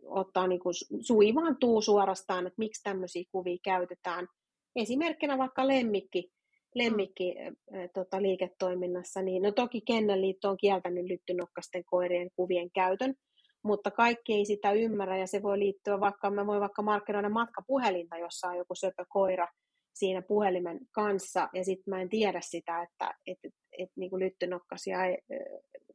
ottaa 0.03 0.48
niin 0.48 0.60
kun, 0.60 0.74
suivaantuu 1.01 1.81
suorastaan, 1.81 2.48
että 2.48 2.60
miksi 2.60 2.84
tämmöisiä 2.84 3.24
kuvia 3.31 3.57
käytetään. 3.63 4.27
Esimerkkinä 4.75 5.38
vaikka 5.38 5.67
lemmikki, 5.67 6.31
lemmikki 6.75 7.36
tota, 7.94 8.22
liiketoiminnassa, 8.22 9.22
niin 9.22 9.44
no 9.44 9.51
toki 9.51 9.82
Kennelliitto 9.82 10.50
on 10.50 10.58
kieltänyt 10.58 11.05
lyttynokkasten 11.05 11.84
koirien 11.86 12.29
kuvien 12.36 12.72
käytön, 12.72 13.13
mutta 13.63 13.91
kaikki 13.91 14.34
ei 14.34 14.46
sitä 14.46 14.72
ymmärrä 14.72 15.17
ja 15.17 15.27
se 15.27 15.44
voi 15.44 15.60
liittyä 15.60 16.00
vaikka, 16.00 16.29
mä 16.29 16.48
voin 16.48 16.62
vaikka 16.62 16.82
markkinoida 16.82 17.29
matkapuhelinta, 17.29 18.17
jossa 18.17 18.48
on 18.48 18.58
joku 18.58 18.75
söpö 18.75 19.05
koira 19.10 19.48
siinä 19.94 20.22
puhelimen 20.22 20.79
kanssa 20.91 21.50
ja 21.53 21.65
sitten 21.65 21.91
mä 21.94 22.01
en 22.01 22.10
tiedä 22.10 22.41
sitä, 22.41 22.82
että 22.82 23.13
et, 23.27 23.38
et, 23.44 23.53
et, 23.77 23.89
niin 23.96 24.10
kuin 24.10 24.20
lyttynokkasia 24.20 25.05
ei, 25.05 25.17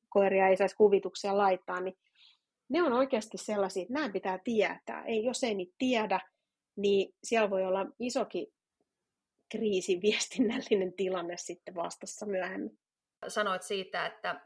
koiria 0.08 0.48
ei 0.48 0.56
saisi 0.56 0.76
kuvituksia 0.76 1.36
laittaa, 1.36 1.80
niin 1.80 1.94
ne 2.70 2.82
on 2.82 2.92
oikeasti 2.92 3.38
sellaisia, 3.38 3.82
että 3.82 3.94
nämä 3.94 4.12
pitää 4.12 4.38
tietää. 4.44 5.04
Ei, 5.04 5.24
jos 5.24 5.44
ei 5.44 5.54
niitä 5.54 5.74
tiedä, 5.78 6.20
niin 6.76 7.14
siellä 7.24 7.50
voi 7.50 7.64
olla 7.64 7.86
isokin 7.98 8.46
kriisin 9.50 10.02
viestinnällinen 10.02 10.92
tilanne 10.92 11.36
sitten 11.36 11.74
vastassa 11.74 12.26
myöhemmin. 12.26 12.78
Sanoit 13.28 13.62
siitä, 13.62 14.06
että 14.06 14.40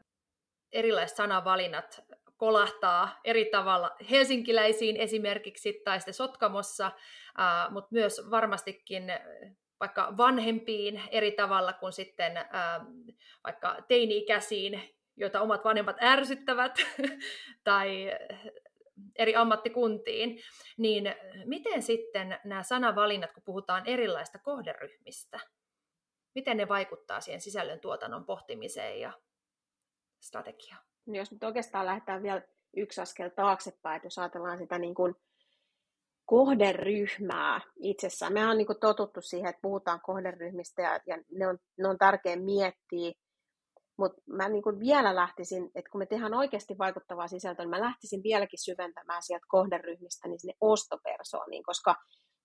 erilaiset 0.71 1.17
sanavalinnat 1.17 2.01
kolahtaa 2.37 3.19
eri 3.23 3.45
tavalla 3.45 3.95
helsinkiläisiin 4.09 4.97
esimerkiksi 4.97 5.81
tai 5.83 5.99
sitten 5.99 6.13
Sotkamossa, 6.13 6.91
mutta 7.69 7.89
myös 7.91 8.21
varmastikin 8.31 9.03
vaikka 9.79 10.13
vanhempiin 10.17 11.01
eri 11.11 11.31
tavalla 11.31 11.73
kuin 11.73 11.93
sitten 11.93 12.33
vaikka 13.43 13.77
teini-ikäisiin, 13.87 14.81
joita 15.17 15.41
omat 15.41 15.65
vanhemmat 15.65 15.97
ärsyttävät, 16.01 16.77
tai 17.63 18.11
eri 19.15 19.35
ammattikuntiin, 19.35 20.39
niin 20.77 21.15
miten 21.45 21.83
sitten 21.83 22.39
nämä 22.43 22.63
sanavalinnat, 22.63 23.33
kun 23.33 23.43
puhutaan 23.45 23.85
erilaista 23.85 24.39
kohderyhmistä, 24.39 25.39
miten 26.35 26.57
ne 26.57 26.67
vaikuttaa 26.67 27.21
siihen 27.21 27.41
sisällön 27.41 27.79
tuotannon 27.79 28.25
pohtimiseen 28.25 28.99
ja 28.99 29.13
strategiaan? 30.19 30.83
No 31.05 31.15
jos 31.15 31.31
nyt 31.31 31.43
oikeastaan 31.43 31.85
lähdetään 31.85 32.23
vielä 32.23 32.41
yksi 32.77 33.01
askel 33.01 33.29
taaksepäin, 33.29 33.95
että 33.95 34.05
jos 34.05 34.19
ajatellaan 34.19 34.57
sitä 34.57 34.79
niin 34.79 34.95
kuin 34.95 35.15
kohderyhmää 36.25 37.61
itsessään. 37.75 38.33
Me 38.33 38.47
on 38.47 38.57
niin 38.57 38.67
totuttu 38.81 39.21
siihen, 39.21 39.49
että 39.49 39.61
puhutaan 39.61 40.01
kohderyhmistä 40.01 40.81
ja, 40.81 40.99
ja 41.05 41.17
ne, 41.31 41.47
on, 41.47 41.57
ne 41.77 41.87
on 41.87 41.97
tärkeää 41.97 42.35
miettiä 42.35 43.11
mutta 43.97 44.21
mä 44.27 44.49
niin 44.49 44.63
kuin 44.63 44.79
vielä 44.79 45.15
lähtisin, 45.15 45.71
että 45.75 45.91
kun 45.91 45.99
me 45.99 46.05
tehdään 46.05 46.33
oikeasti 46.33 46.77
vaikuttavaa 46.77 47.27
sisältöä, 47.27 47.65
niin 47.65 47.69
mä 47.69 47.81
lähtisin 47.81 48.23
vieläkin 48.23 48.63
syventämään 48.63 49.23
sieltä 49.23 49.45
kohderyhmistä 49.49 50.27
niin 50.27 50.39
sinne 50.39 50.53
ostopersooniin, 50.61 51.63
koska 51.63 51.95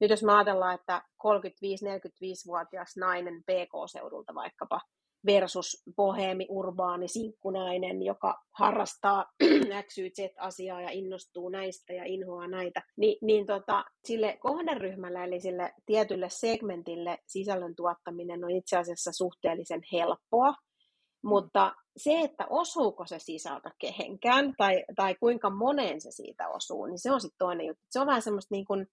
nyt 0.01 0.11
jos 0.11 0.23
me 0.23 0.33
ajatellaan, 0.33 0.75
että 0.75 1.03
35-45-vuotias 1.27 2.97
nainen 2.97 3.43
PK-seudulta 3.43 4.35
vaikkapa 4.35 4.81
versus 5.27 5.83
boheemi, 5.97 6.47
urbaani, 6.49 7.09
sinkkunainen, 7.09 8.03
joka 8.03 8.35
harrastaa 8.59 9.27
XYZ-asiaa 9.89 10.81
ja 10.81 10.91
innostuu 10.91 11.49
näistä 11.49 11.93
ja 11.93 12.05
inhoaa 12.05 12.49
näitä, 12.49 12.83
niin, 12.97 13.19
niin 13.23 13.47
tota, 13.47 13.85
sille 14.05 14.39
kohderyhmälle 14.41 15.25
eli 15.25 15.41
sille 15.41 15.73
tietylle 15.87 16.29
segmentille 16.29 17.19
sisällön 17.27 17.75
tuottaminen 17.77 18.45
on 18.45 18.51
itse 18.51 18.77
asiassa 18.77 19.13
suhteellisen 19.13 19.81
helppoa, 19.93 20.55
mutta 21.23 21.75
se, 21.97 22.21
että 22.21 22.47
osuuko 22.51 23.07
se 23.07 23.19
sisältö 23.19 23.71
kehenkään 23.79 24.55
tai, 24.57 24.85
tai 24.97 25.15
kuinka 25.15 25.51
moneen 25.51 26.01
se 26.01 26.11
siitä 26.11 26.49
osuu, 26.49 26.87
niin 26.87 26.99
se 26.99 27.13
on 27.13 27.21
sitten 27.21 27.39
toinen 27.39 27.67
juttu. 27.67 27.83
Se 27.91 28.01
on 28.01 28.07
vähän 28.07 28.23
semmoista 28.23 28.55
niin 28.55 28.65
kuin, 28.65 28.87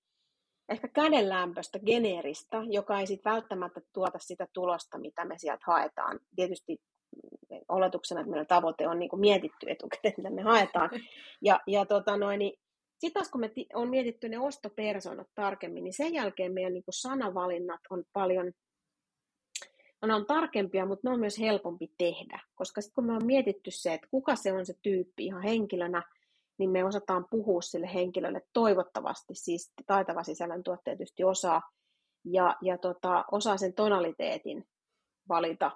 ehkä 0.70 0.88
kädenlämpöistä, 0.88 1.80
geneeristä, 1.80 2.58
joka 2.70 3.00
ei 3.00 3.08
sitten 3.08 3.32
välttämättä 3.32 3.82
tuota 3.94 4.20
sitä 4.20 4.48
tulosta, 4.54 4.98
mitä 4.98 5.26
me 5.26 5.38
sieltä 5.38 5.64
haetaan. 5.68 6.20
Tietysti 6.36 6.78
oletuksena, 7.70 8.22
että 8.22 8.32
meillä 8.32 8.46
tavoite 8.46 8.88
on 8.88 9.00
niin 9.00 9.10
kuin 9.10 9.20
mietitty 9.20 9.70
etukäteen, 9.70 10.14
mitä 10.18 10.30
me 10.30 10.42
haetaan. 10.42 10.90
Ja, 11.42 11.60
ja 11.68 11.86
tota 11.86 12.18
noin, 12.18 12.40
niin 12.40 12.60
sitten 12.98 13.14
taas 13.14 13.32
kun 13.32 13.42
me 13.42 13.52
on 13.74 13.90
mietitty 13.90 14.30
ne 14.30 14.40
ostopersonat 14.40 15.28
tarkemmin, 15.36 15.84
niin 15.84 15.94
sen 15.94 16.14
jälkeen 16.14 16.54
meidän 16.54 16.74
niin 16.74 16.84
kuin 16.84 16.94
sanavalinnat 16.94 17.82
on 17.90 18.04
paljon 18.14 18.52
No, 20.02 20.08
ne 20.08 20.14
on 20.14 20.26
tarkempia, 20.26 20.86
mutta 20.86 21.08
ne 21.10 21.14
on 21.14 21.20
myös 21.20 21.40
helpompi 21.40 21.92
tehdä, 21.98 22.40
koska 22.56 22.82
sitten 22.82 22.96
kun 22.96 23.06
me 23.06 23.14
on 23.14 23.26
mietitty 23.26 23.72
se, 23.72 23.94
että 23.94 24.08
kuka 24.12 24.36
se 24.36 24.54
on 24.54 24.66
se 24.66 24.74
tyyppi 24.82 25.26
ihan 25.26 25.44
henkilönä, 25.44 26.04
niin 26.58 26.70
me 26.70 26.86
osataan 26.86 27.26
puhua 27.32 27.62
sille 27.62 27.94
henkilölle 27.94 28.42
toivottavasti, 28.54 29.36
siis 29.36 29.72
taitava 29.86 30.24
sisällöntuottaja 30.24 30.98
tietysti 30.98 31.24
osaa, 31.24 31.62
ja, 32.26 32.56
ja 32.62 32.78
tota, 32.78 33.26
osaa 33.32 33.58
sen 33.58 33.74
tonaliteetin 33.74 34.68
valita, 35.30 35.72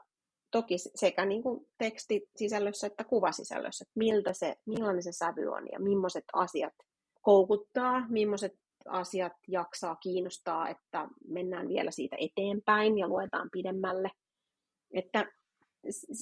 toki 0.52 0.76
sekä 0.78 1.26
niin 1.26 1.44
kuin 1.44 1.68
tekstisisällössä 1.78 2.88
että 2.88 3.04
kuvasisällössä, 3.04 3.84
että 3.84 4.00
miltä 4.00 4.34
se, 4.34 4.56
millainen 4.66 5.04
se 5.04 5.12
sävy 5.12 5.48
on 5.48 5.68
ja 5.72 5.80
millaiset 5.80 6.26
asiat 6.34 6.74
koukuttaa, 7.22 8.06
millaiset 8.10 8.61
asiat 8.88 9.34
jaksaa 9.48 9.96
kiinnostaa, 9.96 10.70
että 10.70 11.08
mennään 11.28 11.68
vielä 11.68 11.92
siitä 11.92 12.16
eteenpäin 12.20 12.98
ja 12.98 13.08
luetaan 13.08 13.50
pidemmälle. 13.52 14.12
Että 14.94 15.26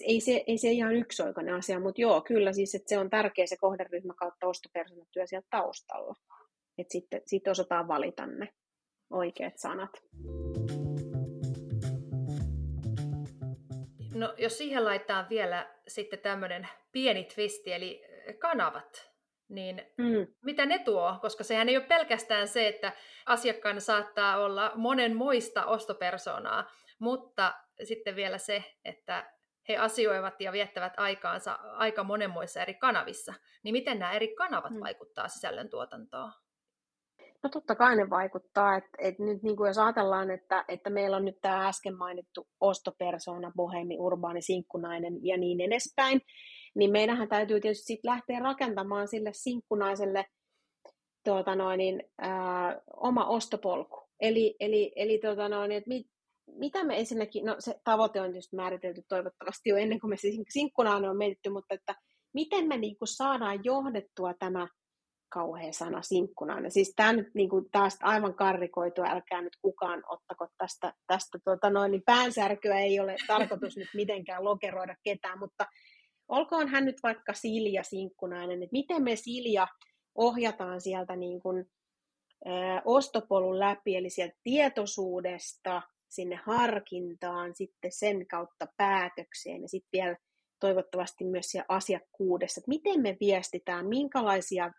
ei 0.03 0.19
se, 0.21 0.43
ei 0.47 0.57
se 0.57 0.71
ihan 0.71 0.95
yksioikainen 0.95 1.55
asia, 1.55 1.79
mutta 1.79 2.01
joo, 2.01 2.21
kyllä 2.21 2.53
siis, 2.53 2.75
että 2.75 2.89
se 2.89 2.97
on 2.97 3.09
tärkeä 3.09 3.47
se 3.47 3.57
kohderyhmä 3.57 4.13
kautta 4.13 4.47
ostopersonat 4.47 5.07
siellä 5.25 5.47
taustalla. 5.49 6.13
Että 6.77 6.91
sitten, 6.91 7.21
sitten 7.25 7.51
osataan 7.51 7.87
valita 7.87 8.25
ne 8.25 8.53
oikeat 9.09 9.57
sanat. 9.57 9.91
No 14.13 14.33
jos 14.37 14.57
siihen 14.57 14.85
laitetaan 14.85 15.29
vielä 15.29 15.75
sitten 15.87 16.19
tämmöinen 16.19 16.67
pieni 16.91 17.23
twisti, 17.23 17.73
eli 17.73 18.03
kanavat. 18.39 19.08
Niin 19.49 19.81
mm. 19.97 20.27
mitä 20.43 20.65
ne 20.65 20.79
tuo? 20.79 21.15
Koska 21.21 21.43
sehän 21.43 21.69
ei 21.69 21.77
ole 21.77 21.85
pelkästään 21.85 22.47
se, 22.47 22.67
että 22.67 22.93
asiakkaana 23.25 23.79
saattaa 23.79 24.37
olla 24.37 24.71
monenmoista 24.75 25.65
ostopersonaa, 25.65 26.69
mutta 26.99 27.53
sitten 27.83 28.15
vielä 28.15 28.37
se, 28.37 28.63
että 28.85 29.31
he 29.69 29.77
asioivat 29.77 30.41
ja 30.41 30.51
viettävät 30.51 30.93
aikaansa 30.97 31.53
aika 31.61 32.03
monenmoissa 32.03 32.61
eri 32.61 32.73
kanavissa. 32.73 33.33
Niin 33.63 33.73
miten 33.73 33.99
nämä 33.99 34.11
eri 34.11 34.35
kanavat 34.35 34.71
mm. 34.71 34.79
vaikuttaa 34.79 35.27
sisällön 35.27 35.69
tuotantoon? 35.69 36.31
No 37.43 37.49
totta 37.49 37.75
kai 37.75 37.95
ne 37.95 38.09
vaikuttaa, 38.09 38.75
että 38.75 38.89
et 38.97 39.19
nyt 39.19 39.43
niin 39.43 39.57
kuin 39.57 39.67
jos 39.67 39.77
ajatellaan, 39.77 40.31
että, 40.31 40.65
että 40.67 40.89
meillä 40.89 41.17
on 41.17 41.25
nyt 41.25 41.41
tämä 41.41 41.67
äsken 41.67 41.97
mainittu 41.97 42.47
ostopersona, 42.59 43.51
bohemi, 43.55 43.97
urbaani, 43.99 44.41
sinkkunainen 44.41 45.25
ja 45.25 45.37
niin 45.37 45.61
edespäin, 45.61 46.21
niin 46.79 46.91
meidänhän 46.91 47.29
täytyy 47.29 47.59
tietysti 47.59 47.85
sit 47.85 48.03
lähteä 48.03 48.39
rakentamaan 48.39 49.07
sille 49.07 49.33
sinkkunaiselle 49.33 50.25
tuota 51.23 51.55
noin, 51.55 51.77
niin, 51.77 52.03
ää, 52.17 52.81
oma 52.93 53.25
ostopolku. 53.25 54.09
Eli, 54.19 54.55
eli, 54.59 54.93
eli 54.95 55.19
tuota 55.19 55.49
noin, 55.49 55.71
että 55.71 55.87
mit, 55.87 56.07
mitä 56.47 56.83
me 56.83 56.99
ensinnäkin, 56.99 57.45
no 57.45 57.55
se 57.59 57.79
tavoite 57.83 58.21
on 58.21 58.35
just 58.35 58.53
määritelty 58.53 59.01
toivottavasti 59.07 59.69
jo 59.69 59.77
ennen 59.77 59.99
kuin 59.99 60.09
me 60.09 60.17
se 60.17 60.27
sinkkunainen 60.49 61.09
on 61.09 61.17
mietitty, 61.17 61.49
mutta 61.49 61.73
että 61.73 61.95
miten 62.33 62.67
me 62.67 62.77
niin 62.77 62.97
kuin 62.97 63.07
saadaan 63.07 63.59
johdettua 63.63 64.33
tämä 64.33 64.67
kauhea 65.29 65.73
sana 65.73 66.01
sinkkunainen. 66.01 66.71
Siis 66.71 66.93
tämä 66.95 67.13
nyt 67.13 67.27
niin 67.33 67.49
kuin 67.49 67.65
taas 67.71 67.97
aivan 68.01 68.33
karrikoitu, 68.33 69.01
älkää 69.01 69.41
nyt 69.41 69.57
kukaan 69.61 70.03
ottako 70.07 70.47
tästä, 70.57 70.93
tästä 71.07 71.39
tota 71.43 71.69
noin, 71.69 71.91
niin 71.91 72.03
päänsärkyä 72.05 72.79
ei 72.79 72.99
ole 72.99 73.15
tarkoitus 73.27 73.77
nyt 73.77 73.89
mitenkään 73.93 74.43
lokeroida 74.43 74.95
ketään, 75.03 75.39
mutta 75.39 75.65
olkoon 76.29 76.67
hän 76.67 76.85
nyt 76.85 77.03
vaikka 77.03 77.33
Silja 77.33 77.83
sinkkunainen, 77.83 78.63
että 78.63 78.73
miten 78.73 79.03
me 79.03 79.15
Silja 79.15 79.67
ohjataan 80.15 80.81
sieltä 80.81 81.15
niin 81.15 81.41
kuin, 81.41 81.65
ä, 82.47 82.81
ostopolun 82.85 83.59
läpi, 83.59 83.95
eli 83.95 84.09
sieltä 84.09 84.35
tietoisuudesta 84.43 85.81
sinne 86.09 86.35
harkintaan, 86.35 87.55
sitten 87.55 87.91
sen 87.91 88.27
kautta 88.27 88.67
päätökseen 88.77 89.61
ja 89.61 89.67
sitten 89.67 89.89
vielä 89.93 90.15
toivottavasti 90.59 91.25
myös 91.25 91.45
siellä 91.45 91.65
asiakkuudessa, 91.69 92.59
että 92.59 92.69
miten 92.69 93.01
me 93.01 93.17
viestitään, 93.19 93.87
minkälaisia 93.87 94.71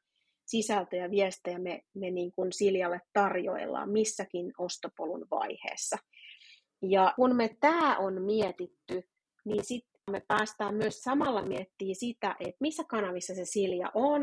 sisältöjä, 0.47 1.11
viestejä 1.11 1.59
me, 1.59 1.83
me 1.95 2.11
niin 2.11 2.33
kuin 2.33 2.53
Siljalle 2.53 3.01
tarjoillaan 3.13 3.91
missäkin 3.91 4.53
ostopolun 4.59 5.27
vaiheessa. 5.31 5.97
Ja 6.83 7.13
kun 7.17 7.37
me 7.37 7.57
tämä 7.61 7.99
on 7.99 8.23
mietitty, 8.23 9.09
niin 9.45 9.65
sitten 9.65 9.90
me 10.11 10.23
päästään 10.29 10.75
myös 10.75 11.03
samalla 11.03 11.43
miettimään 11.43 11.95
sitä, 11.95 12.37
että 12.41 12.57
missä 12.61 12.85
kanavissa 12.85 13.35
se 13.35 13.45
Silja 13.45 13.91
on 13.95 14.23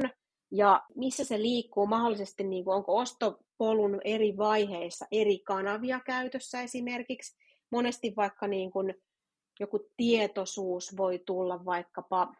ja 0.52 0.82
missä 0.96 1.24
se 1.24 1.42
liikkuu 1.42 1.88
mahdollisesti, 1.88 2.44
niin 2.44 2.64
kuin 2.64 2.76
onko 2.76 2.98
ostopolun 2.98 4.02
eri 4.04 4.38
vaiheissa 4.38 5.06
eri 5.12 5.40
kanavia 5.40 6.00
käytössä 6.06 6.62
esimerkiksi. 6.62 7.38
Monesti 7.72 8.14
vaikka 8.18 8.48
niin 8.48 8.72
kuin 8.72 8.94
joku 9.60 9.90
tietoisuus 9.98 10.98
voi 10.98 11.20
tulla 11.26 11.66
vaikkapa 11.66 12.34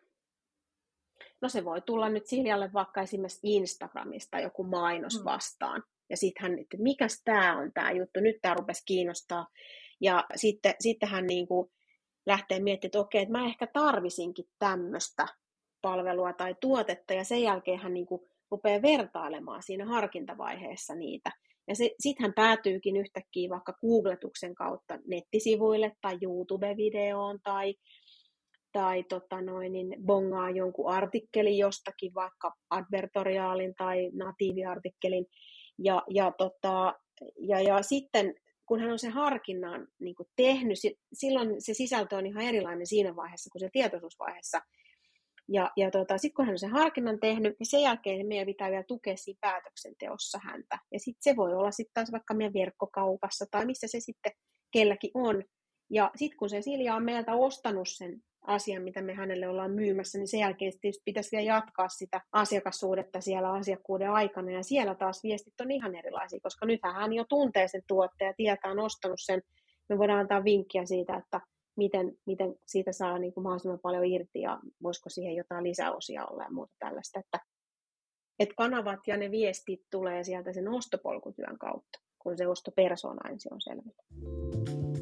no 1.42 1.50
se 1.50 1.66
voi 1.66 1.82
tulla 1.82 2.10
nyt 2.10 2.28
Siljalle 2.28 2.70
vaikka 2.74 3.02
esimerkiksi 3.02 3.40
Instagramista 3.44 4.40
joku 4.40 4.64
mainos 4.64 5.20
mm. 5.20 5.26
vastaan. 5.26 5.84
Ja 6.10 6.18
sitten 6.18 6.44
hän, 6.44 6.60
että 6.60 6.78
mikäs 6.80 7.22
tämä 7.26 7.58
on 7.58 7.72
tämä 7.74 7.92
juttu, 7.92 8.20
nyt 8.20 8.36
tämä 8.42 8.54
rupesi 8.54 8.84
kiinnostaa. 8.86 9.48
Ja 10.02 10.26
sitten, 10.36 10.76
sitten 10.80 11.10
hän 11.10 11.28
niin 11.28 11.48
kuin 11.48 11.72
lähtee 12.28 12.60
miettimään, 12.60 12.90
että 12.90 13.00
okei, 13.00 13.22
että 13.22 13.32
mä 13.32 13.46
ehkä 13.46 13.68
tarvisinkin 13.68 14.46
tämmöistä 14.60 15.28
palvelua 15.82 16.34
tai 16.34 16.56
tuotetta, 16.62 17.14
ja 17.14 17.24
sen 17.24 17.42
jälkeen 17.42 17.80
hän 17.80 17.94
niin 17.94 18.08
rupeaa 18.52 18.82
vertailemaan 18.82 19.64
siinä 19.64 19.86
harkintavaiheessa 19.86 20.96
niitä. 20.96 21.32
Ja 21.68 21.76
sitten 21.76 22.24
hän 22.24 22.34
päätyykin 22.36 22.98
yhtäkkiä 22.98 23.50
vaikka 23.50 23.74
googletuksen 23.82 24.56
kautta 24.56 25.00
nettisivuille 25.08 25.92
tai 26.02 26.18
YouTube-videoon 26.22 27.40
tai 27.44 27.76
tai 28.72 29.04
tota 29.04 29.42
noin, 29.42 29.72
niin 29.72 29.96
bongaa 30.06 30.50
jonkun 30.50 30.92
artikkelin 30.92 31.58
jostakin, 31.58 32.14
vaikka 32.14 32.54
advertoriaalin 32.70 33.76
tai 33.78 34.10
natiiviartikkelin. 34.14 35.26
Ja, 35.80 36.04
ja, 36.10 36.32
tota, 36.38 36.94
ja, 37.40 37.62
ja 37.62 37.82
sitten 37.82 38.36
kun 38.68 38.80
hän 38.80 38.92
on 38.92 39.00
sen 39.00 39.12
harkinnan 39.12 39.88
niin 40.00 40.16
kuin 40.16 40.30
tehnyt, 40.36 40.78
silloin 41.14 41.56
se 41.60 41.74
sisältö 41.74 42.16
on 42.16 42.26
ihan 42.26 42.44
erilainen 42.44 42.88
siinä 42.88 43.16
vaiheessa 43.16 43.50
kuin 43.50 43.60
se 43.60 43.70
tietoisuusvaiheessa. 43.72 44.62
Ja, 45.50 45.72
ja 45.78 45.92
tota, 45.92 46.18
sitten 46.18 46.36
kun 46.36 46.46
hän 46.46 46.54
on 46.54 46.60
sen 46.60 46.70
harkinnan 46.70 47.20
tehnyt, 47.20 47.56
niin 47.60 47.68
sen 47.68 47.82
jälkeen 47.82 48.28
meidän 48.28 48.46
pitää 48.46 48.70
vielä 48.70 48.84
tukea 48.84 49.18
siinä 49.18 49.38
päätöksenteossa 49.42 50.40
häntä. 50.44 50.80
Ja 50.92 51.00
sitten 51.00 51.22
se 51.34 51.36
voi 51.36 51.54
olla 51.54 51.72
sitten 51.72 51.94
taas 51.94 52.12
vaikka 52.12 52.34
meidän 52.34 52.54
verkkokaupassa 52.54 53.46
tai 53.52 53.66
missä 53.66 53.88
se 53.88 54.00
sitten 54.00 54.32
kelläkin 54.72 55.12
on. 55.14 55.44
Ja 55.90 56.12
sitten 56.16 56.38
kun 56.38 56.50
se 56.50 56.62
Silja 56.62 56.96
on 56.96 57.04
meiltä 57.04 57.34
ostanut 57.34 57.88
sen 57.90 58.24
asian, 58.48 58.84
mitä 58.84 59.02
me 59.02 59.14
hänelle 59.14 59.48
ollaan 59.48 59.72
myymässä, 59.72 60.18
niin 60.18 60.28
sen 60.28 60.40
jälkeen 60.40 60.74
pitäisi 61.06 61.32
vielä 61.32 61.46
jatkaa 61.46 61.90
sitä 61.90 62.22
asiakassuudetta 62.32 63.22
siellä 63.22 63.52
asiakkuuden 63.52 64.12
aikana, 64.12 64.52
ja 64.52 64.64
siellä 64.64 64.96
taas 64.96 65.24
viestit 65.24 65.62
on 65.62 65.72
ihan 65.72 65.96
erilaisia, 65.96 66.40
koska 66.44 66.66
nythän 66.66 66.96
hän 66.96 67.14
jo 67.14 67.26
tuntee 67.30 67.68
sen 67.68 67.82
tuotteen 67.88 68.28
ja 68.28 68.34
tietää, 68.38 68.72
on 68.72 68.80
ostanut 68.80 69.20
sen. 69.22 69.42
Me 69.90 69.98
voidaan 69.98 70.20
antaa 70.20 70.44
vinkkiä 70.44 70.86
siitä, 70.86 71.18
että 71.18 71.42
miten, 71.78 72.18
miten 72.26 72.56
siitä 72.66 72.92
saa 72.92 73.20
niin 73.20 73.34
kuin 73.34 73.44
mahdollisimman 73.44 73.80
paljon 73.80 74.06
irti, 74.06 74.42
ja 74.42 74.60
voisiko 74.84 75.10
siihen 75.10 75.36
jotain 75.36 75.64
lisäosia 75.64 76.26
olla 76.26 76.44
ja 76.44 76.52
muuta 76.52 76.74
tällaista, 76.80 77.20
että, 77.20 77.40
että 78.40 78.56
kanavat 78.58 79.00
ja 79.08 79.18
ne 79.18 79.32
viestit 79.32 79.82
tulee 79.92 80.24
sieltä 80.24 80.54
sen 80.54 80.68
ostopolkutyön 80.68 81.58
kautta, 81.58 82.00
kun 82.20 82.38
se 82.38 82.48
ostopersona 82.48 83.30
ensin 83.30 83.54
on 83.54 83.62
selvillä. 83.62 84.97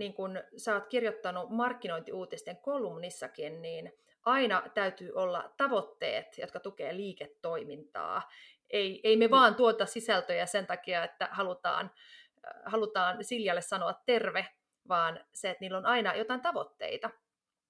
Niin 0.00 0.14
kuin 0.14 0.42
sä 0.56 0.74
oot 0.74 0.86
kirjoittanut 0.86 1.50
markkinointiuutisten 1.50 2.56
kolumnissakin, 2.56 3.62
niin 3.62 3.92
aina 4.24 4.62
täytyy 4.74 5.12
olla 5.14 5.54
tavoitteet, 5.56 6.38
jotka 6.38 6.60
tukee 6.60 6.96
liiketoimintaa. 6.96 8.22
Ei, 8.70 9.00
ei 9.04 9.16
me 9.16 9.26
mm. 9.26 9.30
vaan 9.30 9.54
tuota 9.54 9.86
sisältöjä 9.86 10.46
sen 10.46 10.66
takia, 10.66 11.04
että 11.04 11.28
halutaan, 11.32 11.90
äh, 12.46 12.62
halutaan 12.64 13.24
Siljalle 13.24 13.62
sanoa 13.62 13.94
terve, 14.06 14.46
vaan 14.88 15.24
se, 15.34 15.50
että 15.50 15.60
niillä 15.60 15.78
on 15.78 15.86
aina 15.86 16.14
jotain 16.14 16.40
tavoitteita. 16.40 17.10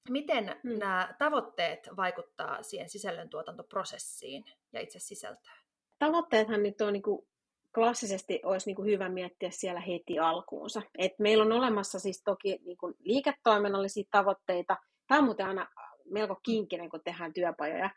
Miten 0.09 0.45
hmm. 0.63 0.79
nämä 0.79 1.15
tavoitteet 1.19 1.89
vaikuttaa 1.97 2.63
siihen 2.63 2.89
sisällöntuotantoprosessiin 2.89 4.45
ja 4.73 4.81
itse 4.81 4.99
sisältöön? 4.99 5.57
Tavoitteethan 5.99 6.63
nyt 6.63 6.81
on 6.81 6.93
niin 6.93 7.03
kuin 7.03 7.27
klassisesti 7.75 8.41
olisi 8.45 8.67
niin 8.67 8.77
kuin 8.77 8.91
hyvä 8.91 9.09
miettiä 9.09 9.51
siellä 9.51 9.81
heti 9.81 10.19
alkuunsa. 10.19 10.83
Et 10.99 11.13
meillä 11.19 11.45
on 11.45 11.53
olemassa 11.53 11.99
siis 11.99 12.23
toki 12.25 12.59
niin 12.65 12.79
kuin 12.79 12.95
liiketoiminnallisia 12.99 14.05
tavoitteita. 14.11 14.77
Tämä 15.09 15.19
on 15.19 15.25
muuten 15.25 15.47
aina 15.47 15.67
melko 16.11 16.41
kinkinen, 16.43 16.91
kun 16.91 17.01
tehdään 17.05 17.33
työpajoja. 17.33 17.91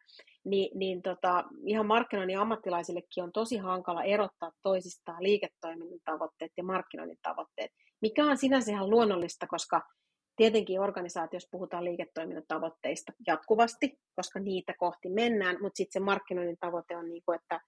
Ni, 0.46 0.72
niin 0.76 1.02
tota, 1.02 1.44
ihan 1.66 1.86
markkinoinnin 1.86 2.40
ammattilaisillekin 2.40 3.24
on 3.24 3.32
tosi 3.32 3.58
hankala 3.58 4.04
erottaa 4.04 4.52
toisistaan 4.64 5.24
liiketoiminnan 5.24 6.00
tavoitteet 6.06 6.52
ja 6.58 6.64
markkinoinnin 6.64 7.20
tavoitteet, 7.22 7.72
mikä 8.02 8.26
on 8.26 8.38
sinänsä 8.38 8.72
ihan 8.72 8.90
luonnollista, 8.90 9.48
koska 9.48 9.82
tietenkin 10.36 10.80
organisaatiossa 10.80 11.50
puhutaan 11.52 11.84
liiketoiminnan 11.84 12.44
tavoitteista 12.48 13.14
jatkuvasti, 13.28 14.00
koska 14.16 14.40
niitä 14.40 14.74
kohti 14.78 15.10
mennään, 15.10 15.58
mutta 15.62 15.78
sitten 15.78 16.02
se 16.02 16.06
markkinoinnin 16.06 16.58
tavoite 16.60 16.98
on 16.98 17.10
niin 17.10 17.22
kuin, 17.26 17.36
että 17.36 17.60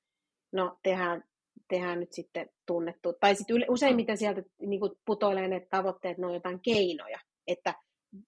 no, 0.51 0.77
tehdään 0.83 1.23
tehdään 1.69 1.99
nyt 1.99 2.13
sitten 2.13 2.49
tunnettu. 2.65 3.13
Tai 3.13 3.35
sitten 3.35 3.65
useimmiten 3.69 4.17
sieltä 4.17 4.43
niin 4.59 4.79
kuin 4.79 4.91
putoilee 5.05 5.47
ne 5.47 5.67
tavoitteet, 5.69 6.17
ne 6.17 6.27
on 6.27 6.33
jotain 6.33 6.59
keinoja, 6.59 7.19
että 7.47 7.73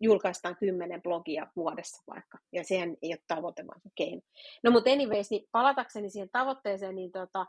julkaistaan 0.02 0.56
kymmenen 0.56 1.02
blogia 1.02 1.48
vuodessa 1.56 2.04
vaikka, 2.08 2.38
ja 2.52 2.64
sehän 2.64 2.90
ei 3.02 3.14
ole 3.14 3.20
tavoite, 3.28 3.68
vaan 3.68 3.82
se 3.82 3.90
keino. 3.96 4.22
No 4.64 4.72
mutta 4.72 4.90
anyways, 4.92 5.30
niin 5.30 5.48
palatakseni 5.52 6.10
siihen 6.10 6.30
tavoitteeseen, 6.32 6.96
niin 6.96 7.12
tota, 7.12 7.46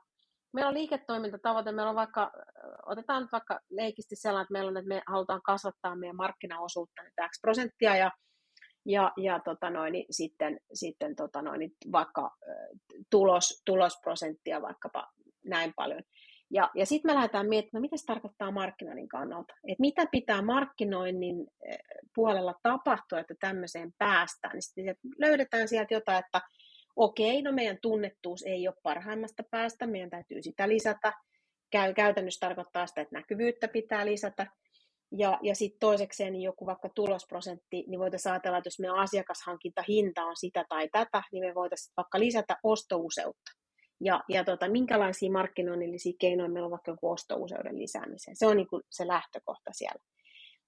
meillä 0.53 0.69
on 0.69 0.75
liiketoimintatavoite, 0.75 1.73
meillä 1.73 1.91
on 1.91 1.97
vaikka, 1.97 2.33
otetaan 2.87 3.23
nyt 3.23 3.33
vaikka 3.33 3.61
leikisti 3.71 4.17
sellainen, 4.17 4.43
että 4.43 4.53
meillä 4.53 4.69
on, 4.69 4.77
että 4.77 4.89
me 4.89 5.03
halutaan 5.07 5.43
kasvattaa 5.43 5.97
meidän 5.97 6.17
markkinaosuutta 6.17 7.03
nyt 7.03 7.15
X 7.31 7.41
prosenttia, 7.41 7.97
ja 7.97 8.11
ja, 8.87 9.13
ja 9.17 9.41
tota 9.41 9.71
noin, 9.71 9.93
niin 9.93 10.07
sitten, 10.11 10.61
sitten 10.75 11.17
tota 11.17 11.43
noin, 11.43 11.59
niin 11.59 11.73
vaikka 11.93 12.31
tulos, 13.11 13.63
tulosprosenttia 13.67 14.63
vaikkapa 14.63 15.13
näin 15.49 15.73
paljon. 15.77 16.03
Ja, 16.51 16.71
ja 16.75 16.87
sitten 16.87 17.11
me 17.11 17.15
lähdetään 17.15 17.49
miettimään, 17.49 17.83
mitä 17.83 17.97
se 17.97 18.05
tarkoittaa 18.07 18.51
markkinoinnin 18.51 19.09
kannalta. 19.09 19.55
Että 19.65 19.81
mitä 19.81 20.07
pitää 20.11 20.43
markkinoinnin 20.43 21.47
eh, 21.65 21.79
puolella 22.15 22.55
tapahtua, 22.63 23.21
että 23.21 23.35
tämmöiseen 23.41 23.93
päästään. 23.99 24.55
Niin 24.55 24.63
sitten 24.63 24.97
löydetään 25.19 25.69
sieltä 25.69 25.95
jotain, 25.95 26.19
että 26.19 26.41
okei, 26.97 27.43
no 27.43 27.53
meidän 27.53 27.79
tunnettuus 27.83 28.43
ei 28.43 28.69
ole 28.69 28.77
parhaimmasta 28.83 29.43
päästä, 29.51 29.87
meidän 29.87 30.11
täytyy 30.11 30.43
sitä 30.43 30.69
lisätä. 30.69 31.13
Käy, 31.71 31.95
käytännössä 31.95 32.47
tarkoittaa 32.47 32.87
sitä, 32.87 33.01
että 33.01 33.17
näkyvyyttä 33.17 33.69
pitää 33.69 34.07
lisätä. 34.07 34.47
Ja, 35.19 35.39
ja 35.43 35.55
sitten 35.55 35.81
toisekseen 35.81 36.33
niin 36.33 36.43
joku 36.43 36.67
vaikka 36.67 36.89
tulosprosentti, 36.95 37.85
niin 37.87 38.01
voitaisiin 38.01 38.33
ajatella, 38.33 38.59
että 38.59 38.67
jos 38.67 38.79
meidän 38.79 38.99
asiakashankintahinta 38.99 40.25
on 40.25 40.37
sitä 40.37 40.65
tai 40.69 40.89
tätä, 40.93 41.23
niin 41.33 41.47
me 41.47 41.55
voitaisiin 41.55 41.93
vaikka 41.97 42.21
lisätä 42.21 42.57
ostouseutta. 42.63 43.53
Ja, 44.01 44.25
ja 44.29 44.45
tota, 44.45 44.69
minkälaisia 44.69 45.31
markkinoinnillisia 45.31 46.13
keinoja 46.21 46.49
meillä 46.49 46.67
on 46.67 46.71
vaikka 46.71 46.91
joku 46.91 47.11
ostouseuden 47.11 47.79
lisäämiseen. 47.79 48.37
Se 48.37 48.47
on 48.47 48.57
niin 48.57 48.69
kuin 48.69 48.83
se 48.91 49.07
lähtökohta 49.07 49.71
siellä. 49.73 50.03